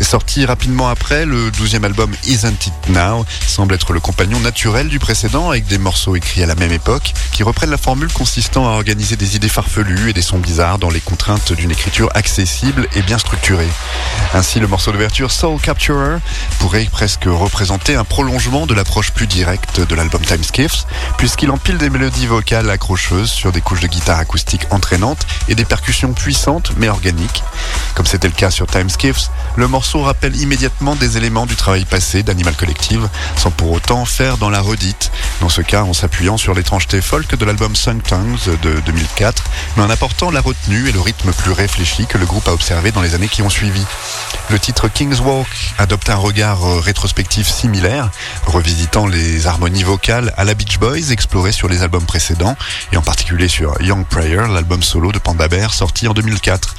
Sorti 0.01 0.45
rapidement 0.45 0.89
après, 0.89 1.25
le 1.25 1.51
douzième 1.51 1.85
album 1.85 2.11
Isn't 2.25 2.67
It 2.67 2.89
Now 2.89 3.25
semble 3.47 3.75
être 3.75 3.93
le 3.93 4.01
compagnon 4.01 4.41
naturel 4.41 4.89
du 4.89 4.99
précédent 4.99 5.49
avec 5.49 5.67
des 5.67 5.77
morceaux 5.77 6.17
écrits 6.17 6.43
à 6.43 6.47
la 6.47 6.55
même 6.55 6.73
époque 6.73 7.13
qui 7.31 7.43
reprennent 7.43 7.71
la 7.71 7.77
formule 7.77 8.08
consistant 8.13 8.67
à 8.67 8.71
organiser 8.71 9.15
des 9.15 9.35
idées 9.35 9.49
farfelues 9.49 10.09
et 10.09 10.13
des 10.13 10.21
sons 10.21 10.39
bizarres 10.39 10.79
dans 10.79 10.89
les 10.89 10.99
contraintes 10.99 11.53
d'une 11.53 11.71
écriture 11.71 12.09
accessible 12.13 12.87
et 12.95 13.01
bien 13.01 13.17
structurée. 13.17 13.69
Ainsi, 14.33 14.59
le 14.59 14.67
morceau 14.67 14.91
d'ouverture 14.91 15.31
Soul 15.31 15.59
Capturer 15.59 16.17
pourrait 16.59 16.87
presque 16.91 17.25
représenter 17.25 17.95
un 17.95 18.03
prolongement 18.03 18.65
de 18.65 18.73
l'approche 18.73 19.11
plus 19.11 19.27
directe 19.27 19.79
de 19.81 19.95
l'album 19.95 20.21
Time 20.21 20.43
Skiffs, 20.43 20.85
puisqu'il 21.17 21.51
empile 21.51 21.77
des 21.77 21.89
mélodies 21.89 22.27
vocales 22.27 22.69
accrocheuses 22.69 23.31
sur 23.31 23.51
des 23.51 23.61
couches 23.61 23.81
de 23.81 23.87
guitare 23.87 24.19
acoustique 24.19 24.65
entraînantes 24.71 25.25
et 25.47 25.55
des 25.55 25.65
percussions 25.65 26.13
puissantes 26.13 26.71
mais 26.77 26.89
organiques. 26.89 27.43
Comme 27.95 28.05
c'était 28.05 28.27
le 28.27 28.33
cas 28.33 28.51
sur 28.51 28.67
Time 28.67 28.89
Skiffs, 28.89 29.29
le 29.55 29.67
morceau 29.67 30.01
rappelle 30.01 30.35
immédiatement 30.35 30.95
des 30.95 31.17
éléments 31.17 31.45
du 31.45 31.55
travail 31.55 31.85
passé 31.85 32.23
d'Animal 32.23 32.55
Collective, 32.55 33.07
sans 33.35 33.51
pour 33.51 33.71
autant 33.71 34.05
faire 34.05 34.37
dans 34.37 34.49
la 34.49 34.61
redite, 34.61 35.11
dans 35.41 35.49
ce 35.49 35.61
cas 35.61 35.83
en 35.83 35.93
s'appuyant 35.93 36.37
sur 36.37 36.53
l'étrangeté 36.53 37.01
folk 37.01 37.35
de 37.35 37.45
l'album 37.45 37.75
Sung 37.75 37.98
Tongues 38.01 38.37
de 38.61 38.79
2004, 38.81 39.43
mais 39.75 39.83
en 39.83 39.89
apportant 39.89 40.31
la 40.31 40.41
retenue 40.41 40.89
et 40.89 40.91
le 40.91 40.99
rythme 40.99 41.31
plus 41.31 41.51
réfléchi 41.51 42.05
que 42.05 42.17
le 42.17 42.25
groupe 42.25 42.47
a 42.47 42.53
observé 42.53 42.91
dans 42.91 43.01
les 43.01 43.15
années 43.15 43.27
qui 43.27 43.41
ont 43.41 43.49
suivi. 43.49 43.83
Le 44.49 44.57
titre 44.59 44.87
King's 44.87 45.19
Walk 45.19 45.47
adopte 45.77 46.09
un 46.09 46.15
regard 46.15 46.65
euh, 46.65 46.79
rétrospectif 46.79 47.47
similaire, 47.47 48.09
revisitant 48.45 49.05
les 49.05 49.45
harmonies 49.45 49.83
vocales 49.83 50.33
à 50.37 50.43
la 50.43 50.55
Beach 50.55 50.79
Boys 50.79 51.11
explorées 51.11 51.51
sur 51.51 51.67
les 51.67 51.83
albums 51.83 52.05
précédents, 52.05 52.55
et 52.91 52.97
en 52.97 53.01
particulier 53.01 53.47
sur 53.47 53.79
Young 53.81 54.05
Prayer, 54.05 54.41
l'album 54.51 54.81
solo 54.81 55.11
de 55.11 55.19
Panda 55.19 55.47
Bear 55.47 55.73
sorti 55.73 56.07
en 56.07 56.13
2004, 56.13 56.75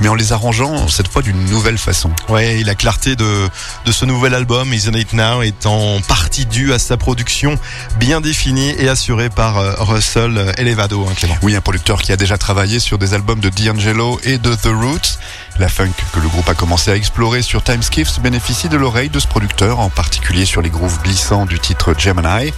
mais 0.00 0.08
en 0.08 0.14
les 0.14 0.32
arrangeant 0.32 0.86
cette 0.88 1.08
fois 1.08 1.22
d'une 1.22 1.44
nouvelle 1.46 1.78
façon. 1.78 2.10
Ouais, 2.28 2.60
et 2.60 2.64
la 2.64 2.74
clarté 2.74 3.16
de, 3.16 3.48
de 3.84 3.92
ce 3.92 4.04
nouvel 4.04 4.34
album, 4.34 4.72
Isn't 4.72 4.96
It 4.96 5.12
Now, 5.12 5.42
est 5.42 5.66
en 5.66 6.00
partie 6.06 6.46
due 6.46 6.72
à 6.72 6.78
sa 6.78 6.96
production 6.96 7.58
bien 7.98 8.20
définie 8.20 8.74
et 8.78 8.88
assurée 8.88 9.28
par 9.28 9.58
euh, 9.58 9.74
Russell 9.78 10.52
Elevado, 10.58 11.06
hein. 11.06 11.14
Oui, 11.42 11.54
un 11.54 11.60
producteur 11.60 12.02
qui 12.02 12.12
a 12.12 12.16
déjà 12.16 12.36
travaillé 12.36 12.80
sur 12.80 12.98
des 12.98 13.14
albums 13.14 13.40
de 13.40 13.48
D'Angelo 13.48 14.20
et 14.24 14.38
de 14.38 14.54
The 14.54 14.66
Roots. 14.66 15.18
La 15.58 15.68
funk 15.68 15.90
que 16.12 16.20
le 16.20 16.28
groupe 16.28 16.48
a 16.48 16.54
commencé 16.54 16.90
à 16.90 16.94
explorer 16.94 17.42
sur 17.42 17.64
Time 17.64 17.82
Skiffs 17.82 18.20
bénéficie 18.20 18.68
de 18.68 18.76
l'oreille 18.76 19.08
de 19.08 19.18
ce 19.18 19.26
producteur, 19.26 19.80
en 19.80 19.90
particulier 19.90 20.44
sur 20.44 20.62
les 20.62 20.70
grooves 20.70 21.02
glissants 21.02 21.46
du 21.46 21.58
titre 21.58 21.94
Gemini. 21.98 22.52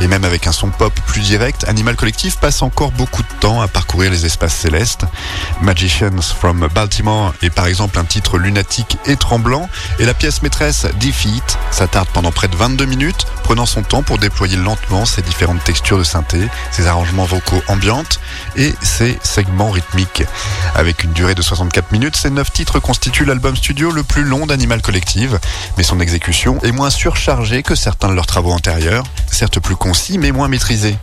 Et 0.00 0.08
même 0.08 0.24
avec 0.24 0.48
un 0.48 0.52
son 0.52 0.70
pop 0.70 0.92
plus 1.06 1.20
direct, 1.20 1.64
Animal 1.68 1.94
Collective 1.94 2.38
passe 2.38 2.62
encore 2.62 2.90
beaucoup 2.90 3.22
de 3.22 3.28
temps 3.38 3.60
à 3.60 3.68
parcourir 3.68 4.10
les 4.10 4.26
espaces 4.26 4.54
célestes. 4.54 5.04
Magicians 5.62 6.20
from 6.20 6.68
Baltimore 6.74 7.34
est 7.42 7.50
par 7.50 7.66
exemple 7.66 7.98
un 7.98 8.04
titre 8.04 8.36
lunatique 8.36 8.98
et 9.06 9.16
tremblant, 9.16 9.68
et 10.00 10.04
la 10.04 10.14
pièce 10.14 10.42
maîtresse 10.42 10.86
Defeat 11.00 11.56
s'attarde 11.70 12.08
pendant 12.12 12.32
près 12.32 12.48
de 12.48 12.56
22 12.56 12.84
minutes, 12.84 13.26
prenant 13.44 13.66
son 13.66 13.82
temps 13.82 14.02
pour 14.02 14.18
déployer 14.18 14.56
lentement 14.56 15.04
ses 15.04 15.22
différentes 15.22 15.62
textures 15.62 15.98
de 15.98 16.04
synthé, 16.04 16.48
ses 16.72 16.88
arrangements 16.88 17.24
vocaux 17.24 17.62
ambiantes 17.68 18.18
et 18.56 18.74
ses 18.82 19.18
segments 19.22 19.70
rythmiques. 19.70 20.24
Avec 20.74 21.04
une 21.04 21.12
durée 21.12 21.34
de 21.34 21.42
64 21.42 21.92
minutes, 21.92 22.16
ces 22.30 22.36
9 22.36 22.52
titres 22.52 22.78
constituent 22.78 23.24
l'album 23.24 23.56
studio 23.56 23.90
le 23.90 24.04
plus 24.04 24.22
long 24.22 24.46
d'Animal 24.46 24.80
Collective, 24.82 25.40
mais 25.76 25.82
son 25.82 25.98
exécution 25.98 26.60
est 26.62 26.70
moins 26.70 26.90
surchargée 26.90 27.64
que 27.64 27.74
certains 27.74 28.08
de 28.08 28.14
leurs 28.14 28.26
travaux 28.26 28.52
antérieurs, 28.52 29.02
certes 29.26 29.58
plus 29.58 29.74
concis 29.74 30.16
mais 30.16 30.30
moins 30.30 30.46
maîtrisés. 30.46 30.96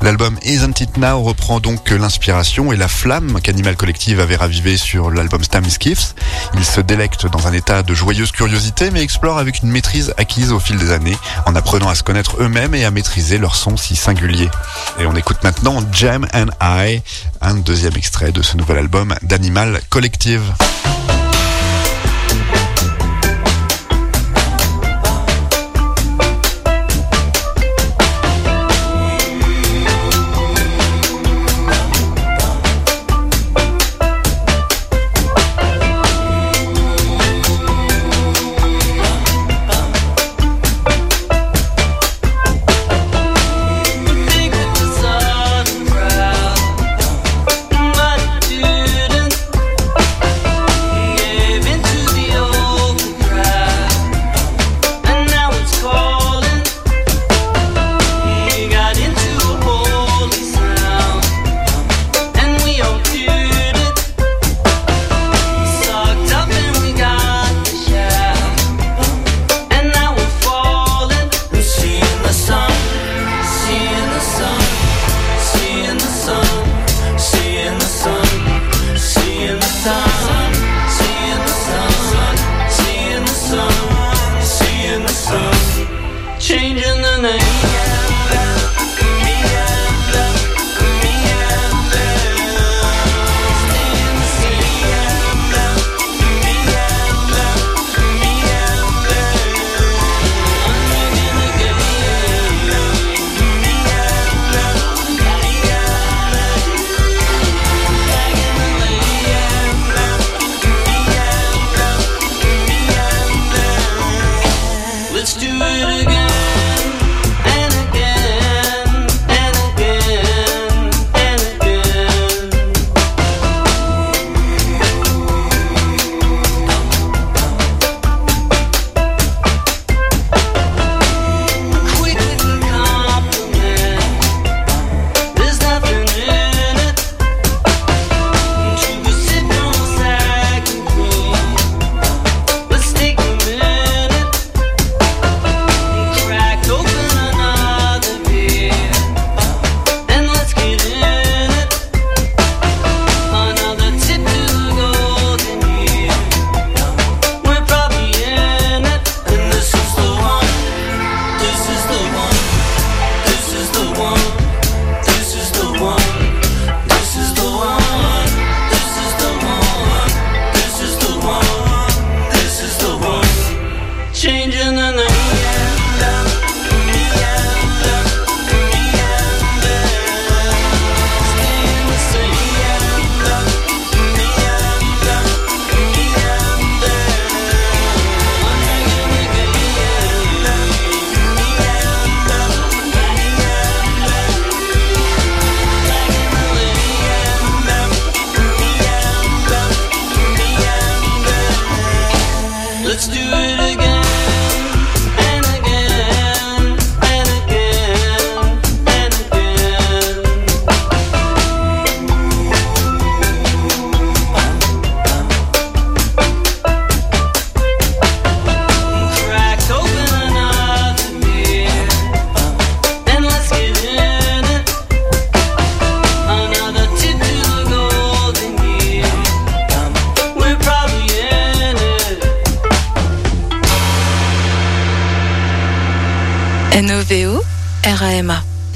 L'album 0.00 0.38
Isn't 0.42 0.80
It 0.80 0.96
Now 0.96 1.20
reprend 1.22 1.60
donc 1.60 1.90
l'inspiration 1.90 2.72
et 2.72 2.76
la 2.76 2.88
flamme 2.88 3.40
qu'Animal 3.42 3.76
Collective 3.76 4.20
avait 4.20 4.36
ravivée 4.36 4.78
sur 4.78 5.10
l'album 5.10 5.42
Time 5.42 5.68
Skiffs. 5.68 6.14
Il 6.54 6.64
se 6.64 6.80
délecte 6.80 7.26
dans 7.26 7.46
un 7.46 7.52
état 7.52 7.82
de 7.82 7.92
joyeuse 7.92 8.30
curiosité 8.30 8.90
mais 8.90 9.02
explore 9.02 9.38
avec 9.38 9.62
une 9.62 9.70
maîtrise 9.70 10.14
acquise 10.16 10.50
au 10.50 10.60
fil 10.60 10.78
des 10.78 10.92
années 10.92 11.18
en 11.44 11.54
apprenant 11.56 11.90
à 11.90 11.94
se 11.94 12.02
connaître 12.02 12.36
eux-mêmes 12.40 12.74
et 12.74 12.86
à 12.86 12.90
maîtriser 12.90 13.36
leur 13.36 13.54
son 13.54 13.76
si 13.76 13.96
singulier. 13.96 14.48
Et 14.98 15.04
on 15.04 15.14
écoute 15.14 15.44
maintenant 15.44 15.82
Jam 15.92 16.26
and 16.32 16.48
I, 16.62 17.02
un 17.40 17.54
deuxième 17.54 17.96
extrait 17.96 18.32
de 18.32 18.42
ce 18.42 18.56
nouvel 18.56 18.78
album 18.78 19.14
d'Animal 19.22 19.80
Collective. 19.88 20.52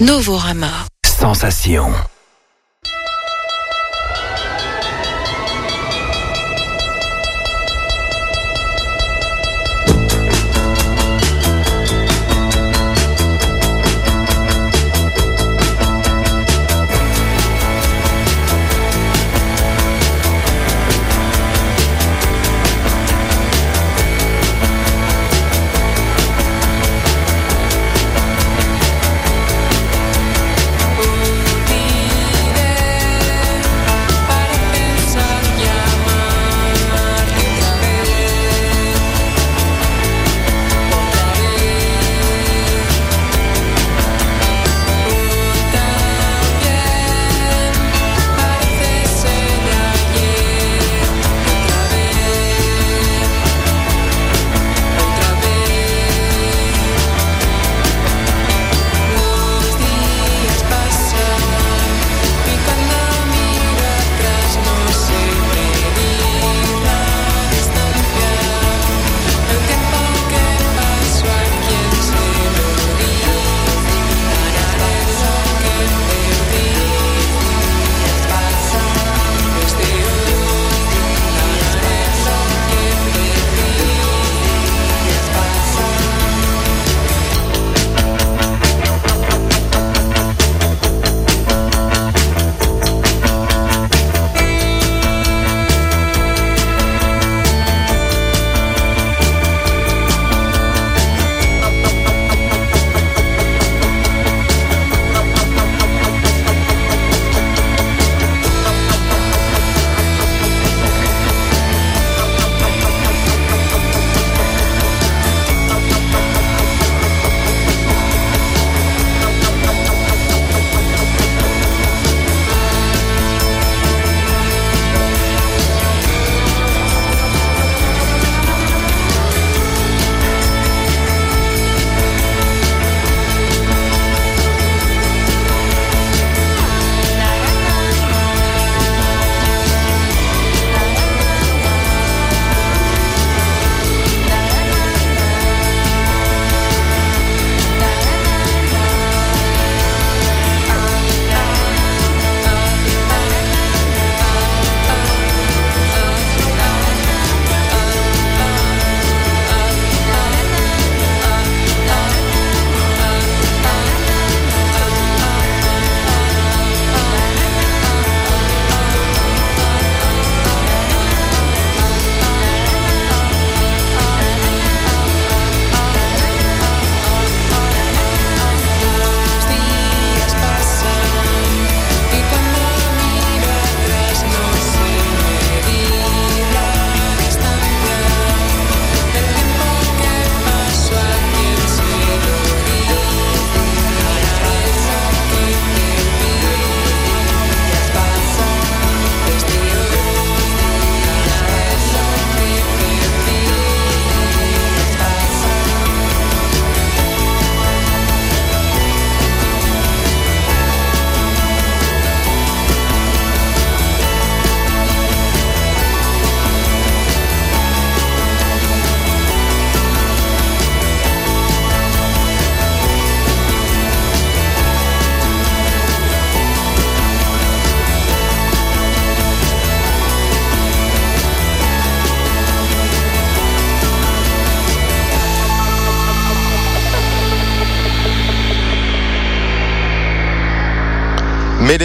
Novorama. 0.04 0.86
Sensation. 1.06 2.13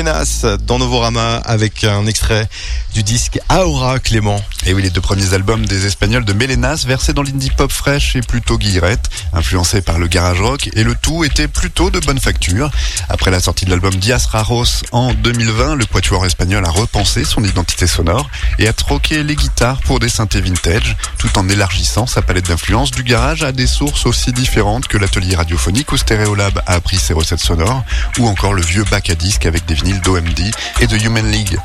Dans 0.01 0.79
Novorama 0.79 1.37
avec 1.43 1.83
un 1.83 2.05
extrait 2.05 2.47
du 2.93 3.03
disque 3.03 3.37
Aura 3.49 3.99
Clément. 3.99 4.41
Et 4.69 4.73
oui, 4.75 4.83
les 4.83 4.91
deux 4.91 5.01
premiers 5.01 5.33
albums 5.33 5.65
des 5.65 5.87
Espagnols 5.87 6.25
de 6.25 6.33
Melenas, 6.33 6.83
versés 6.85 7.11
dans 7.11 7.23
l'indie 7.23 7.49
pop 7.49 7.71
fraîche 7.71 8.15
et 8.15 8.21
plutôt 8.21 8.59
guillerette, 8.59 9.09
influencés 9.33 9.81
par 9.81 9.97
le 9.97 10.05
garage 10.05 10.39
rock, 10.41 10.69
et 10.73 10.83
le 10.83 10.93
tout 10.93 11.23
était 11.23 11.47
plutôt 11.47 11.89
de 11.89 11.99
bonne 11.99 12.19
facture. 12.19 12.69
Après 13.09 13.31
la 13.31 13.39
sortie 13.39 13.65
de 13.65 13.71
l'album 13.71 13.95
Dias 13.95 14.27
Raros 14.29 14.83
en 14.91 15.11
2020, 15.15 15.73
le 15.73 15.85
quatuor 15.87 16.23
espagnol 16.27 16.63
a 16.63 16.69
repensé 16.69 17.23
son 17.23 17.43
identité 17.43 17.87
sonore 17.87 18.29
et 18.59 18.67
a 18.67 18.73
troqué 18.73 19.23
les 19.23 19.35
guitares 19.35 19.81
pour 19.81 19.99
des 19.99 20.07
synthés 20.07 20.39
vintage, 20.39 20.95
tout 21.17 21.35
en 21.39 21.49
élargissant 21.49 22.05
sa 22.05 22.21
palette 22.21 22.47
d'influences 22.47 22.91
du 22.91 23.01
garage 23.01 23.41
à 23.41 23.51
des 23.51 23.65
sources 23.65 24.05
aussi 24.05 24.33
différentes 24.33 24.87
que 24.87 24.99
l'atelier 24.99 25.35
radiophonique 25.35 25.91
où 25.93 25.97
Stereolab 25.97 26.61
a 26.67 26.73
appris 26.73 26.97
ses 26.97 27.13
recettes 27.13 27.39
sonores, 27.39 27.83
ou 28.19 28.27
encore 28.27 28.53
le 28.53 28.61
vieux 28.61 28.83
bac 28.83 29.09
à 29.09 29.15
disque 29.15 29.47
avec 29.47 29.65
des 29.65 29.73
vinyles 29.73 30.01
d'OMD 30.01 30.39
et 30.79 30.85
de 30.85 30.95
Human 30.95 31.25
League. 31.25 31.57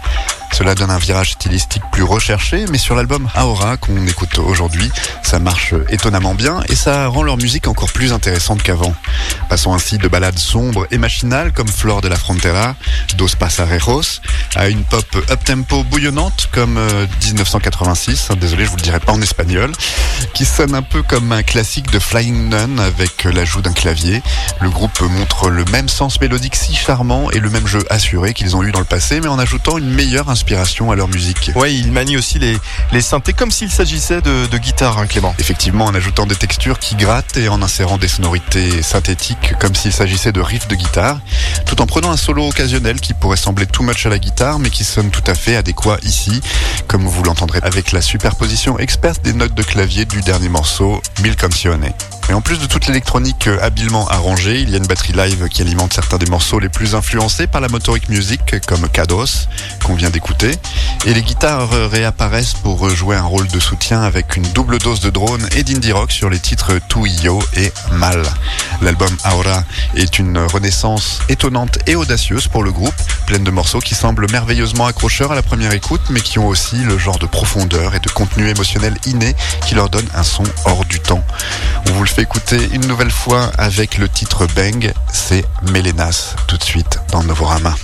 Cela 0.56 0.76
donne 0.76 0.92
un 0.92 0.98
virage 0.98 1.32
stylistique 1.32 1.82
plus 1.90 2.04
recherché, 2.04 2.64
mais 2.70 2.78
sur 2.78 2.94
l'album 2.94 3.28
Aora 3.34 3.76
qu'on 3.76 4.06
écoute 4.06 4.38
aujourd'hui, 4.38 4.88
ça 5.20 5.40
marche 5.40 5.74
étonnamment 5.88 6.36
bien 6.36 6.62
et 6.68 6.76
ça 6.76 7.08
rend 7.08 7.24
leur 7.24 7.38
musique 7.38 7.66
encore 7.66 7.90
plus 7.90 8.12
intéressante 8.12 8.62
qu'avant. 8.62 8.94
Passons 9.48 9.74
ainsi 9.74 9.98
de 9.98 10.06
ballades 10.06 10.38
sombres 10.38 10.86
et 10.92 10.98
machinales 10.98 11.52
comme 11.52 11.66
Flor 11.66 12.02
de 12.02 12.06
la 12.08 12.14
Frontera, 12.14 12.76
Dos 13.18 13.30
Pasarejos, 13.36 14.20
à 14.54 14.68
une 14.68 14.84
pop 14.84 15.04
up-tempo 15.28 15.82
bouillonnante 15.82 16.48
comme 16.52 16.78
euh, 16.78 17.04
1986, 17.24 18.28
désolé 18.40 18.64
je 18.64 18.70
vous 18.70 18.76
le 18.76 18.82
dirai 18.82 19.00
pas 19.00 19.10
en 19.10 19.20
espagnol, 19.20 19.72
qui 20.34 20.44
sonne 20.44 20.76
un 20.76 20.82
peu 20.82 21.02
comme 21.02 21.32
un 21.32 21.42
classique 21.42 21.90
de 21.90 21.98
Flying 21.98 22.48
Nun 22.48 22.78
avec 22.78 23.24
l'ajout 23.24 23.60
d'un 23.60 23.72
clavier. 23.72 24.22
Le 24.60 24.70
groupe 24.70 25.00
montre 25.00 25.50
le 25.50 25.64
même 25.72 25.88
sens 25.88 26.20
mélodique 26.20 26.54
si 26.54 26.76
charmant 26.76 27.32
et 27.32 27.40
le 27.40 27.50
même 27.50 27.66
jeu 27.66 27.84
assuré 27.90 28.34
qu'ils 28.34 28.54
ont 28.54 28.62
eu 28.62 28.70
dans 28.70 28.78
le 28.78 28.84
passé, 28.84 29.20
mais 29.20 29.26
en 29.26 29.40
ajoutant 29.40 29.78
une 29.78 29.90
meilleure 29.90 30.30
inspiration 30.30 30.43
à 30.52 30.94
leur 30.94 31.08
musique. 31.08 31.50
Ouais, 31.54 31.74
il 31.74 31.90
manie 31.90 32.16
aussi 32.16 32.38
les, 32.38 32.58
les 32.92 33.00
synthés 33.00 33.32
comme 33.32 33.50
s'il 33.50 33.70
s'agissait 33.70 34.20
de, 34.20 34.46
de 34.46 34.58
guitare, 34.58 34.98
hein, 34.98 35.06
Clément. 35.06 35.34
Effectivement, 35.38 35.86
en 35.86 35.94
ajoutant 35.94 36.26
des 36.26 36.34
textures 36.34 36.78
qui 36.78 36.96
grattent 36.96 37.36
et 37.36 37.48
en 37.48 37.62
insérant 37.62 37.98
des 37.98 38.08
sonorités 38.08 38.82
synthétiques 38.82 39.54
comme 39.58 39.74
s'il 39.74 39.92
s'agissait 39.92 40.32
de 40.32 40.40
riffs 40.40 40.68
de 40.68 40.74
guitare, 40.74 41.20
tout 41.66 41.80
en 41.80 41.86
prenant 41.86 42.10
un 42.10 42.16
solo 42.16 42.46
occasionnel 42.48 43.00
qui 43.00 43.14
pourrait 43.14 43.36
sembler 43.36 43.66
too 43.66 43.82
much 43.82 44.06
à 44.06 44.10
la 44.10 44.18
guitare, 44.18 44.58
mais 44.58 44.70
qui 44.70 44.84
sonne 44.84 45.10
tout 45.10 45.24
à 45.26 45.34
fait 45.34 45.56
adéquat 45.56 45.98
ici, 46.02 46.40
comme 46.88 47.06
vous 47.06 47.22
l'entendrez 47.22 47.60
avec 47.62 47.92
la 47.92 48.00
superposition 48.00 48.78
experte 48.78 49.22
des 49.22 49.32
notes 49.32 49.54
de 49.54 49.62
clavier 49.62 50.04
du 50.04 50.20
dernier 50.20 50.48
morceau, 50.48 51.00
Mil 51.22 51.36
Canzone. 51.36 51.90
Et 52.30 52.32
en 52.32 52.40
plus 52.40 52.58
de 52.58 52.66
toute 52.66 52.86
l'électronique 52.86 53.48
euh, 53.48 53.58
habilement 53.60 54.08
arrangée, 54.08 54.60
il 54.60 54.70
y 54.70 54.74
a 54.74 54.78
une 54.78 54.86
batterie 54.86 55.12
live 55.12 55.48
qui 55.48 55.60
alimente 55.60 55.92
certains 55.92 56.16
des 56.16 56.26
morceaux 56.26 56.58
les 56.58 56.70
plus 56.70 56.94
influencés 56.94 57.46
par 57.46 57.60
la 57.60 57.68
motoric 57.68 58.08
music, 58.08 58.40
comme 58.66 58.88
Kados, 58.88 59.46
qu'on 59.84 59.94
vient 59.94 60.08
d'écouter. 60.08 60.52
Et 61.04 61.12
les 61.12 61.22
guitares 61.22 61.72
euh, 61.74 61.86
réapparaissent 61.86 62.54
pour 62.54 62.86
euh, 62.86 62.94
jouer 62.94 63.16
un 63.16 63.24
rôle 63.24 63.46
de 63.48 63.60
soutien 63.60 64.02
avec 64.02 64.36
une 64.36 64.46
double 64.52 64.78
dose 64.78 65.00
de 65.00 65.10
drone 65.10 65.46
et 65.54 65.62
d'indie 65.62 65.92
rock 65.92 66.12
sur 66.12 66.30
les 66.30 66.38
titres 66.38 66.78
Tuyo 66.88 67.42
et 67.56 67.72
Mal. 67.92 68.22
L'album 68.80 69.14
Aura 69.30 69.62
est 69.94 70.18
une 70.18 70.38
renaissance 70.38 71.20
étonnante 71.28 71.78
et 71.86 71.94
audacieuse 71.94 72.48
pour 72.48 72.62
le 72.62 72.72
groupe, 72.72 72.94
pleine 73.26 73.44
de 73.44 73.50
morceaux 73.50 73.80
qui 73.80 73.94
semblent 73.94 74.30
merveilleusement 74.30 74.86
accrocheurs 74.86 75.32
à 75.32 75.34
la 75.34 75.42
première 75.42 75.72
écoute, 75.72 76.02
mais 76.08 76.20
qui 76.20 76.38
ont 76.38 76.48
aussi 76.48 76.76
le 76.76 76.96
genre 76.96 77.18
de 77.18 77.26
profondeur 77.26 77.94
et 77.94 78.00
de 78.00 78.08
contenu 78.08 78.48
émotionnel 78.48 78.94
inné 79.06 79.34
qui 79.66 79.74
leur 79.74 79.90
donne 79.90 80.06
un 80.14 80.22
son 80.22 80.44
hors 80.64 80.86
du 80.86 81.00
temps. 81.00 81.22
Fait 82.14 82.22
écouter 82.22 82.68
une 82.72 82.86
nouvelle 82.86 83.10
fois 83.10 83.50
avec 83.58 83.98
le 83.98 84.08
titre 84.08 84.46
Bang, 84.54 84.92
c'est 85.12 85.44
Melenas, 85.72 86.36
tout 86.46 86.56
de 86.56 86.62
suite 86.62 87.00
dans 87.10 87.24
Novorama. 87.24 87.74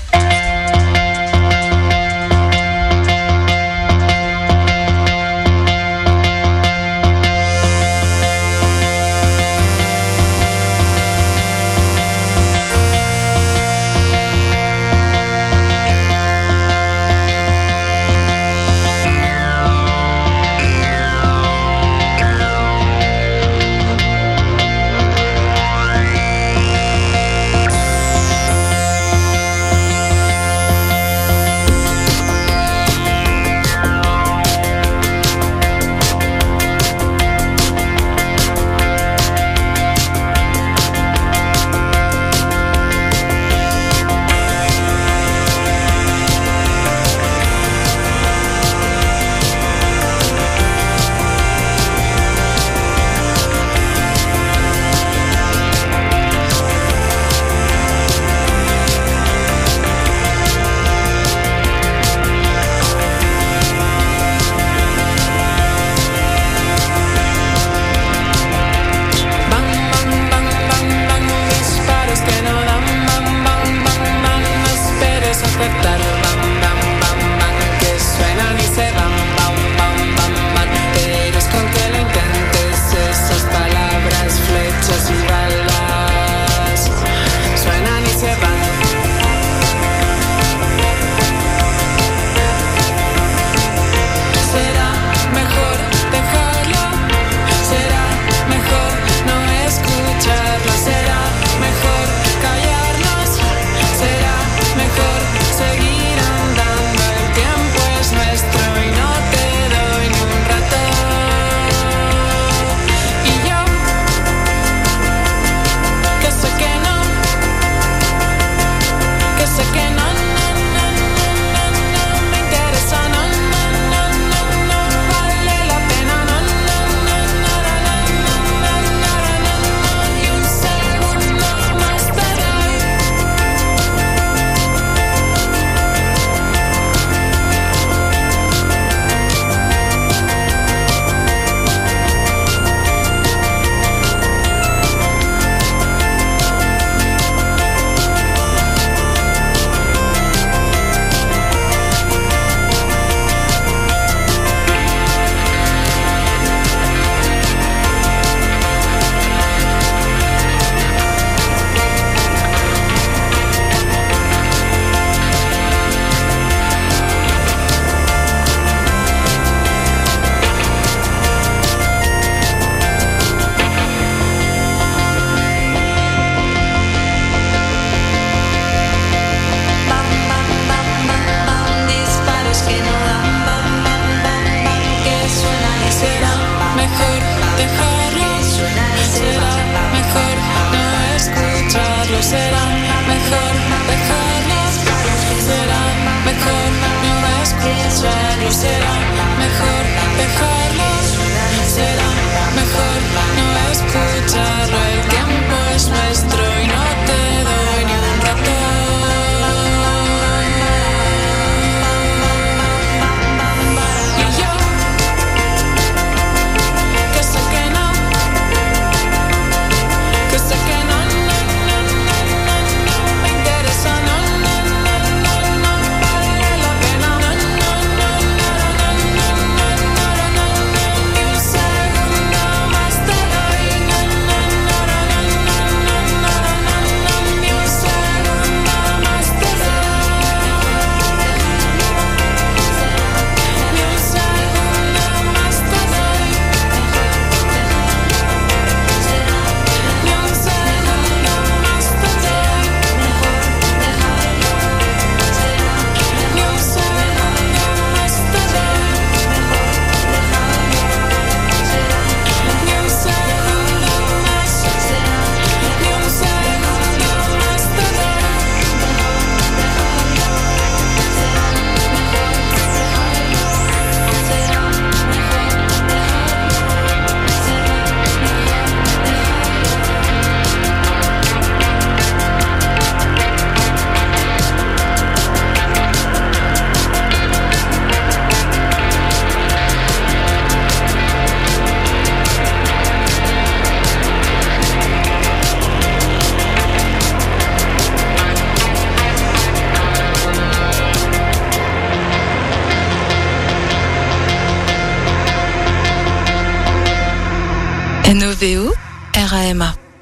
you 198.51 198.55
said 198.57 198.90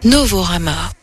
Novorama. 0.09 0.98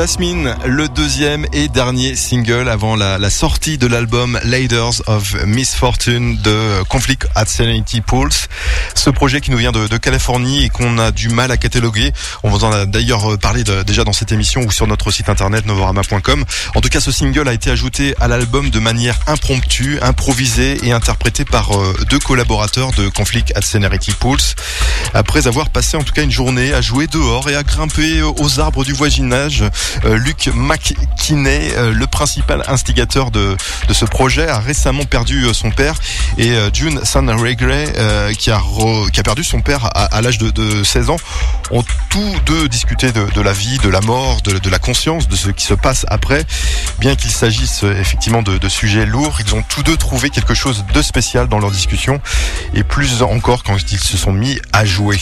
Jasmine, 0.00 0.56
le 0.64 0.88
deuxième 0.88 1.44
et 1.52 1.68
dernier 1.68 2.16
single 2.16 2.70
avant 2.70 2.96
la, 2.96 3.28
sortie 3.28 3.76
de 3.76 3.86
l'album 3.86 4.40
Laders 4.44 5.02
of 5.06 5.34
Misfortune 5.44 6.38
de 6.40 6.82
Conflict 6.84 7.26
at 7.34 7.44
Serenity 7.44 8.00
Pulse. 8.00 8.48
Ce 9.02 9.08
projet 9.08 9.40
qui 9.40 9.50
nous 9.50 9.56
vient 9.56 9.72
de, 9.72 9.86
de 9.88 9.96
Californie 9.96 10.62
et 10.64 10.68
qu'on 10.68 10.98
a 10.98 11.10
du 11.10 11.30
mal 11.30 11.50
à 11.50 11.56
cataloguer. 11.56 12.12
On 12.42 12.50
vous 12.50 12.64
en 12.64 12.70
a 12.70 12.84
d'ailleurs 12.84 13.38
parlé 13.38 13.64
de- 13.64 13.82
déjà 13.82 14.04
dans 14.04 14.12
cette 14.12 14.30
émission 14.30 14.60
ou 14.60 14.70
sur 14.70 14.86
notre 14.86 15.10
site 15.10 15.30
internet 15.30 15.64
novorama.com. 15.64 16.44
En 16.74 16.80
tout 16.82 16.90
cas, 16.90 17.00
ce 17.00 17.10
single 17.10 17.48
a 17.48 17.54
été 17.54 17.70
ajouté 17.70 18.14
à 18.20 18.28
l'album 18.28 18.68
de 18.68 18.78
manière 18.78 19.18
impromptue, 19.26 19.98
improvisée 20.02 20.76
et 20.86 20.92
interprété 20.92 21.46
par 21.46 21.74
euh, 21.80 21.96
deux 22.10 22.18
collaborateurs 22.18 22.90
de 22.92 23.08
Conflict 23.08 23.52
at 23.56 23.62
Serenity 23.62 24.12
Pulse. 24.12 24.54
Après 25.14 25.46
avoir 25.46 25.70
passé 25.70 25.96
en 25.96 26.02
tout 26.02 26.12
cas 26.12 26.22
une 26.22 26.30
journée 26.30 26.74
à 26.74 26.82
jouer 26.82 27.06
dehors 27.06 27.48
et 27.48 27.56
à 27.56 27.62
grimper 27.62 28.20
aux 28.22 28.60
arbres 28.60 28.84
du 28.84 28.92
voisinage, 28.92 29.64
euh, 30.04 30.18
Luc 30.18 30.50
McKinney, 30.54 31.70
euh, 31.76 31.92
le 31.94 32.06
principal 32.06 32.62
instigateur 32.68 33.30
de, 33.30 33.56
de 33.88 33.94
ce 33.94 34.04
projet, 34.04 34.46
a 34.46 34.58
récemment 34.60 35.04
perdu 35.06 35.46
euh, 35.46 35.54
son 35.54 35.70
père 35.70 35.94
et 36.36 36.50
euh, 36.50 36.68
June 36.72 37.00
euh, 37.02 38.32
qui, 38.34 38.50
a 38.50 38.58
re- 38.58 38.89
qui 39.12 39.20
a 39.20 39.22
perdu 39.22 39.44
son 39.44 39.60
père 39.60 39.88
à, 39.94 40.20
l'âge 40.22 40.38
de, 40.38 40.50
de 40.50 40.84
16 40.84 41.10
ans, 41.10 41.16
ont 41.70 41.84
tous 42.10 42.34
deux 42.46 42.68
discuté 42.68 43.12
de, 43.12 43.40
la 43.40 43.52
vie, 43.52 43.78
de 43.78 43.88
la 43.88 44.00
mort, 44.00 44.40
de, 44.42 44.58
de 44.58 44.70
la 44.70 44.78
conscience, 44.78 45.28
de 45.28 45.36
ce 45.36 45.50
qui 45.50 45.64
se 45.64 45.74
passe 45.74 46.06
après. 46.08 46.44
Bien 46.98 47.16
qu'il 47.16 47.30
s'agisse 47.30 47.84
euh, 47.84 47.98
effectivement 47.98 48.42
de, 48.42 48.68
sujets 48.68 49.06
lourds, 49.06 49.38
ils 49.44 49.54
ont 49.54 49.62
tous 49.62 49.82
deux 49.82 49.96
trouvé 49.96 50.30
quelque 50.30 50.54
chose 50.54 50.84
de 50.92 51.02
spécial 51.02 51.48
dans 51.48 51.58
leur 51.58 51.70
discussion 51.70 52.20
et 52.74 52.84
plus 52.84 53.22
encore 53.22 53.62
quand 53.62 53.76
ils 53.90 53.98
se 53.98 54.16
sont 54.16 54.32
mis 54.32 54.58
à 54.72 54.84
jouer. 54.84 55.18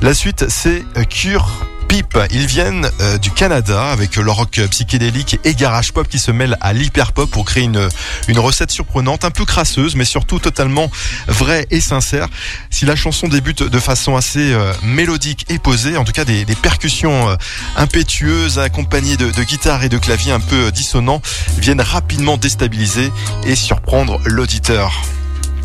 La 0.00 0.14
suite, 0.14 0.46
c'est 0.48 0.84
euh, 0.96 1.04
Cure 1.04 1.48
Peep. 1.92 2.18
Ils 2.30 2.46
viennent 2.46 2.88
euh, 3.02 3.18
du 3.18 3.30
Canada 3.30 3.90
avec 3.90 4.16
leur 4.16 4.36
rock 4.36 4.58
psychédélique 4.70 5.38
et 5.44 5.54
garage 5.54 5.92
pop 5.92 6.08
qui 6.08 6.18
se 6.18 6.30
mêlent 6.30 6.56
à 6.62 6.72
l'hyper 6.72 7.12
pop 7.12 7.30
pour 7.30 7.44
créer 7.44 7.64
une, 7.64 7.86
une 8.28 8.38
recette 8.38 8.70
surprenante, 8.70 9.26
un 9.26 9.30
peu 9.30 9.44
crasseuse, 9.44 9.94
mais 9.94 10.06
surtout 10.06 10.38
totalement 10.38 10.90
vraie 11.28 11.66
et 11.70 11.82
sincère. 11.82 12.28
Si 12.70 12.86
la 12.86 12.96
chanson 12.96 13.28
débute 13.28 13.62
de 13.62 13.78
façon 13.78 14.16
assez 14.16 14.54
euh, 14.54 14.72
mélodique 14.82 15.44
et 15.50 15.58
posée, 15.58 15.98
en 15.98 16.04
tout 16.04 16.12
cas 16.12 16.24
des, 16.24 16.46
percussions 16.62 17.28
euh, 17.28 17.36
impétueuses 17.76 18.58
accompagnées 18.58 19.18
de, 19.18 19.30
de 19.30 19.42
guitares 19.42 19.84
et 19.84 19.90
de 19.90 19.98
claviers 19.98 20.32
un 20.32 20.40
peu 20.40 20.72
dissonants 20.72 21.20
viennent 21.58 21.82
rapidement 21.82 22.38
déstabiliser 22.38 23.12
et 23.44 23.54
surprendre 23.54 24.18
l'auditeur. 24.24 25.04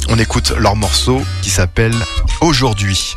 On 0.09 0.19
écoute 0.19 0.51
leur 0.57 0.75
morceau 0.75 1.21
qui 1.41 1.51
s'appelle 1.51 1.95
Aujourd'hui. 2.41 3.15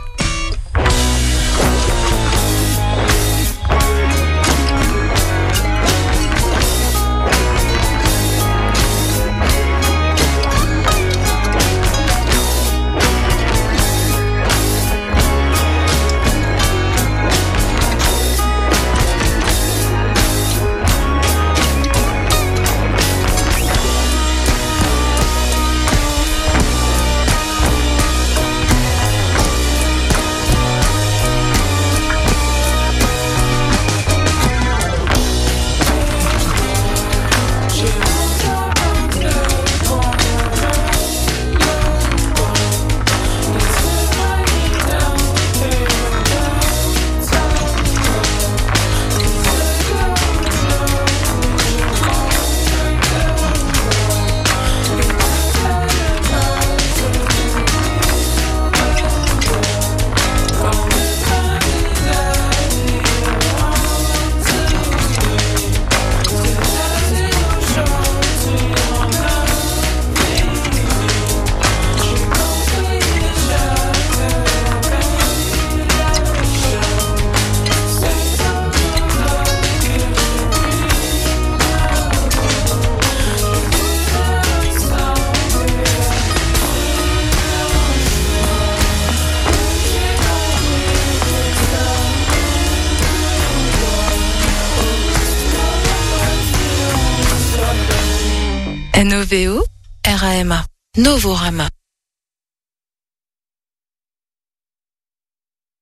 Novorama. 101.00 101.66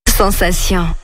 Sensation. 0.06 0.94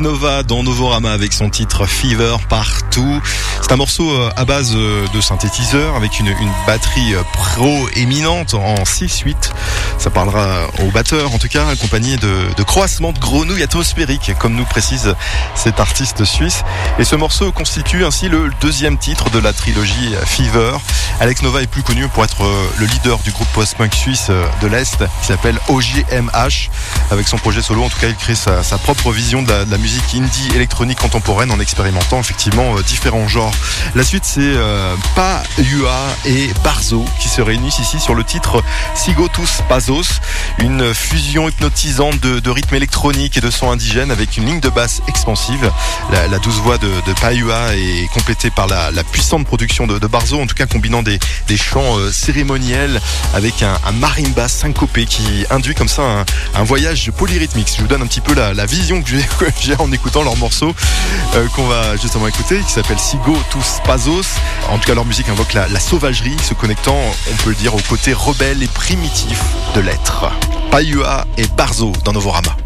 Nova 0.00 0.42
dans 0.42 0.62
Novorama 0.62 1.12
avec 1.12 1.32
son 1.32 1.50
titre 1.50 1.86
Fever 1.86 2.36
partout. 2.48 3.20
C'est 3.62 3.72
un 3.72 3.76
morceau 3.76 4.10
euh, 4.10 4.30
à 4.36 4.44
base 4.44 4.72
euh, 4.74 5.06
de 5.14 5.20
synthétiseur 5.20 5.96
avec 5.96 6.20
une, 6.20 6.28
une 6.28 6.52
batterie 6.66 7.14
euh, 7.14 7.22
pro 7.32 7.88
éminente 7.94 8.54
en 8.54 8.74
6-8. 8.82 9.34
Ça 10.06 10.10
parlera 10.12 10.68
au 10.84 10.92
batteur 10.92 11.34
en 11.34 11.38
tout 11.38 11.48
cas, 11.48 11.66
accompagné 11.66 12.16
de, 12.16 12.28
de 12.56 12.62
de 13.12 13.18
grenouilles 13.18 13.64
atmosphériques, 13.64 14.30
comme 14.38 14.54
nous 14.54 14.64
précise 14.64 15.16
cet 15.56 15.80
artiste 15.80 16.24
suisse. 16.24 16.62
Et 17.00 17.04
ce 17.04 17.16
morceau 17.16 17.50
constitue 17.50 18.04
ainsi 18.04 18.28
le 18.28 18.52
deuxième 18.60 18.98
titre 18.98 19.30
de 19.30 19.40
la 19.40 19.52
trilogie 19.52 20.14
Fever. 20.24 20.76
Alex 21.18 21.42
Nova 21.42 21.62
est 21.62 21.66
plus 21.66 21.82
connu 21.82 22.06
pour 22.08 22.22
être 22.22 22.44
euh, 22.44 22.70
le 22.78 22.86
leader 22.86 23.18
du 23.20 23.32
groupe 23.32 23.48
post-punk 23.54 23.94
suisse 23.94 24.26
euh, 24.28 24.46
de 24.60 24.66
l'Est 24.66 24.98
qui 25.22 25.26
s'appelle 25.26 25.58
OGMH. 25.68 26.70
Avec 27.10 27.26
son 27.26 27.38
projet 27.38 27.62
solo, 27.62 27.82
en 27.82 27.88
tout 27.88 27.98
cas, 27.98 28.08
il 28.08 28.16
crée 28.16 28.34
sa, 28.34 28.60
propre 28.78 29.10
vision 29.12 29.42
de 29.42 29.50
la, 29.50 29.78
musique 29.78 30.14
indie 30.14 30.48
électronique 30.54 30.98
contemporaine 30.98 31.50
en 31.50 31.58
expérimentant 31.58 32.20
effectivement 32.20 32.76
euh, 32.76 32.82
différents 32.82 33.28
genres. 33.28 33.54
La 33.94 34.04
suite, 34.04 34.24
c'est 34.24 34.54
Pa 35.14 35.42
Yua 35.58 35.98
et 36.26 36.50
Barzo 36.62 37.04
qui 37.18 37.28
se 37.28 37.40
réunissent 37.40 37.78
ici 37.78 37.98
sur 37.98 38.14
le 38.14 38.22
titre 38.22 38.62
Sigotus 38.94 39.62
Une 40.58 40.94
fusion 40.94 41.48
hypnotisante 41.48 42.20
de, 42.20 42.40
de 42.40 42.50
rythmes 42.50 42.74
électroniques 42.74 43.36
et 43.36 43.40
de 43.40 43.50
sons 43.50 43.70
indigènes 43.70 44.10
avec 44.10 44.36
une 44.36 44.46
ligne 44.46 44.60
de 44.60 44.68
basse 44.68 45.00
expansive. 45.08 45.70
La, 46.12 46.28
la 46.28 46.38
douce 46.38 46.56
voix 46.56 46.78
de, 46.78 46.86
de 46.86 47.14
est 47.72 48.12
complétée 48.12 48.50
par 48.50 48.66
la, 48.66 48.90
puissante 49.04 49.46
production 49.46 49.86
de, 49.86 49.98
Barzo, 50.06 50.40
en 50.40 50.46
tout 50.46 50.54
cas 50.54 50.66
combinant 50.66 51.02
des, 51.02 51.18
chants 51.56 51.98
euh, 51.98 52.12
cérémoniels 52.12 53.00
avec 53.34 53.62
un, 53.62 53.78
un 53.86 53.92
marimba 53.92 54.48
syncopé 54.48 55.06
qui 55.06 55.44
induit 55.50 55.74
comme 55.74 55.88
ça 55.88 56.02
un, 56.02 56.24
un 56.54 56.64
voyage 56.64 57.10
polyrythmique. 57.16 57.72
Je 57.76 57.82
vous 57.82 57.88
donne 57.88 58.02
un 58.02 58.06
petit 58.06 58.20
peu 58.20 58.34
la, 58.34 58.66
vision 58.66 59.02
que 59.38 59.46
j'ai 59.60 59.76
en 59.78 59.90
écoutant 59.92 60.22
leur 60.22 60.36
morceau 60.36 60.74
euh, 61.34 61.46
qu'on 61.54 61.66
va 61.66 61.96
justement 61.96 62.26
écouter, 62.26 62.60
qui 62.60 62.72
s'appelle 62.72 62.98
Sigo 62.98 63.36
Tous 63.50 63.80
Pazos. 63.84 64.38
En 64.68 64.78
tout 64.78 64.86
cas, 64.86 64.94
leur 64.94 65.04
musique 65.04 65.28
invoque 65.28 65.52
la, 65.54 65.68
la 65.68 65.80
sauvagerie, 65.80 66.36
se 66.42 66.54
connectant, 66.54 66.98
on 67.32 67.36
peut 67.42 67.50
le 67.50 67.56
dire, 67.56 67.74
au 67.74 67.80
côté 67.88 68.12
rebelle 68.12 68.62
et 68.62 68.68
primitif 68.68 69.40
de 69.74 69.80
Payua 70.70 71.24
et 71.38 71.46
Barzo 71.56 71.92
dans 72.04 72.12
Novorama. 72.12 72.65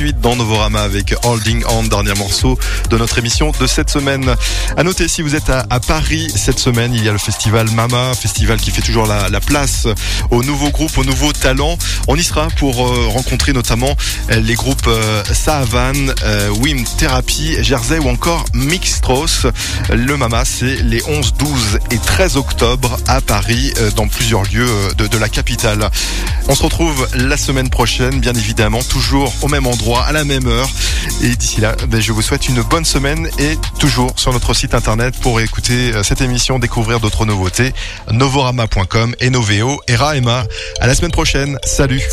Suite 0.00 0.20
dans 0.22 0.34
Novorama 0.34 0.80
avec 0.80 1.14
Holding 1.24 1.62
On, 1.68 1.82
dernier 1.82 2.14
morceau 2.14 2.58
de 2.88 2.96
notre 2.96 3.18
émission 3.18 3.52
de 3.60 3.66
cette 3.66 3.90
semaine. 3.90 4.34
À 4.78 4.82
noter, 4.82 5.08
si 5.08 5.20
vous 5.20 5.34
êtes 5.34 5.50
à, 5.50 5.64
Paris 5.86 6.32
cette 6.34 6.58
semaine, 6.58 6.94
il 6.94 7.04
y 7.04 7.08
a 7.10 7.12
le 7.12 7.18
festival 7.18 7.68
Mama, 7.68 8.14
festival 8.14 8.58
qui 8.58 8.70
fait 8.70 8.80
toujours 8.80 9.04
la, 9.04 9.28
la 9.28 9.40
place 9.40 9.86
aux 10.30 10.42
nouveaux 10.42 10.70
groupes, 10.70 10.96
aux 10.96 11.04
nouveaux 11.04 11.34
talents. 11.34 11.76
On 12.08 12.16
y 12.16 12.24
sera 12.24 12.48
pour 12.56 12.86
euh, 12.86 13.08
rencontrer 13.08 13.52
notamment 13.52 13.94
euh, 14.30 14.40
les 14.40 14.54
groupes 14.54 14.86
euh, 14.86 15.22
Saavan, 15.24 15.92
euh, 16.24 16.48
Wim 16.48 16.82
Therapy, 16.96 17.62
Jersey 17.62 17.98
ou 17.98 18.08
encore 18.08 18.46
Mixtros. 18.54 19.48
Le 19.92 20.16
Mama, 20.16 20.46
c'est 20.46 20.76
les 20.76 21.02
11, 21.06 21.34
12 21.34 21.78
et 21.90 21.98
13 21.98 22.38
octobre 22.38 22.96
à 23.06 23.20
Paris, 23.20 23.74
dans 23.96 24.08
plusieurs 24.08 24.44
lieux 24.44 24.94
de 24.96 25.18
la 25.18 25.28
capitale. 25.28 25.90
On 26.50 26.54
se 26.56 26.64
retrouve 26.64 27.06
la 27.14 27.36
semaine 27.36 27.70
prochaine, 27.70 28.18
bien 28.18 28.34
évidemment, 28.34 28.82
toujours 28.82 29.32
au 29.42 29.46
même 29.46 29.68
endroit, 29.68 30.02
à 30.02 30.10
la 30.10 30.24
même 30.24 30.48
heure. 30.48 30.68
Et 31.22 31.28
d'ici 31.36 31.60
là, 31.60 31.76
ben, 31.88 32.00
je 32.00 32.10
vous 32.10 32.22
souhaite 32.22 32.48
une 32.48 32.60
bonne 32.62 32.84
semaine 32.84 33.30
et 33.38 33.56
toujours 33.78 34.12
sur 34.16 34.32
notre 34.32 34.52
site 34.52 34.74
internet 34.74 35.14
pour 35.20 35.38
écouter 35.40 35.92
euh, 35.92 36.02
cette 36.02 36.22
émission, 36.22 36.58
découvrir 36.58 36.98
d'autres 36.98 37.24
nouveautés, 37.24 37.72
novorama.com 38.10 39.14
et 39.20 39.30
Noveo 39.30 39.80
et 39.86 39.94
Raema. 39.94 40.42
À 40.80 40.88
la 40.88 40.96
semaine 40.96 41.12
prochaine. 41.12 41.56
Salut. 41.62 42.02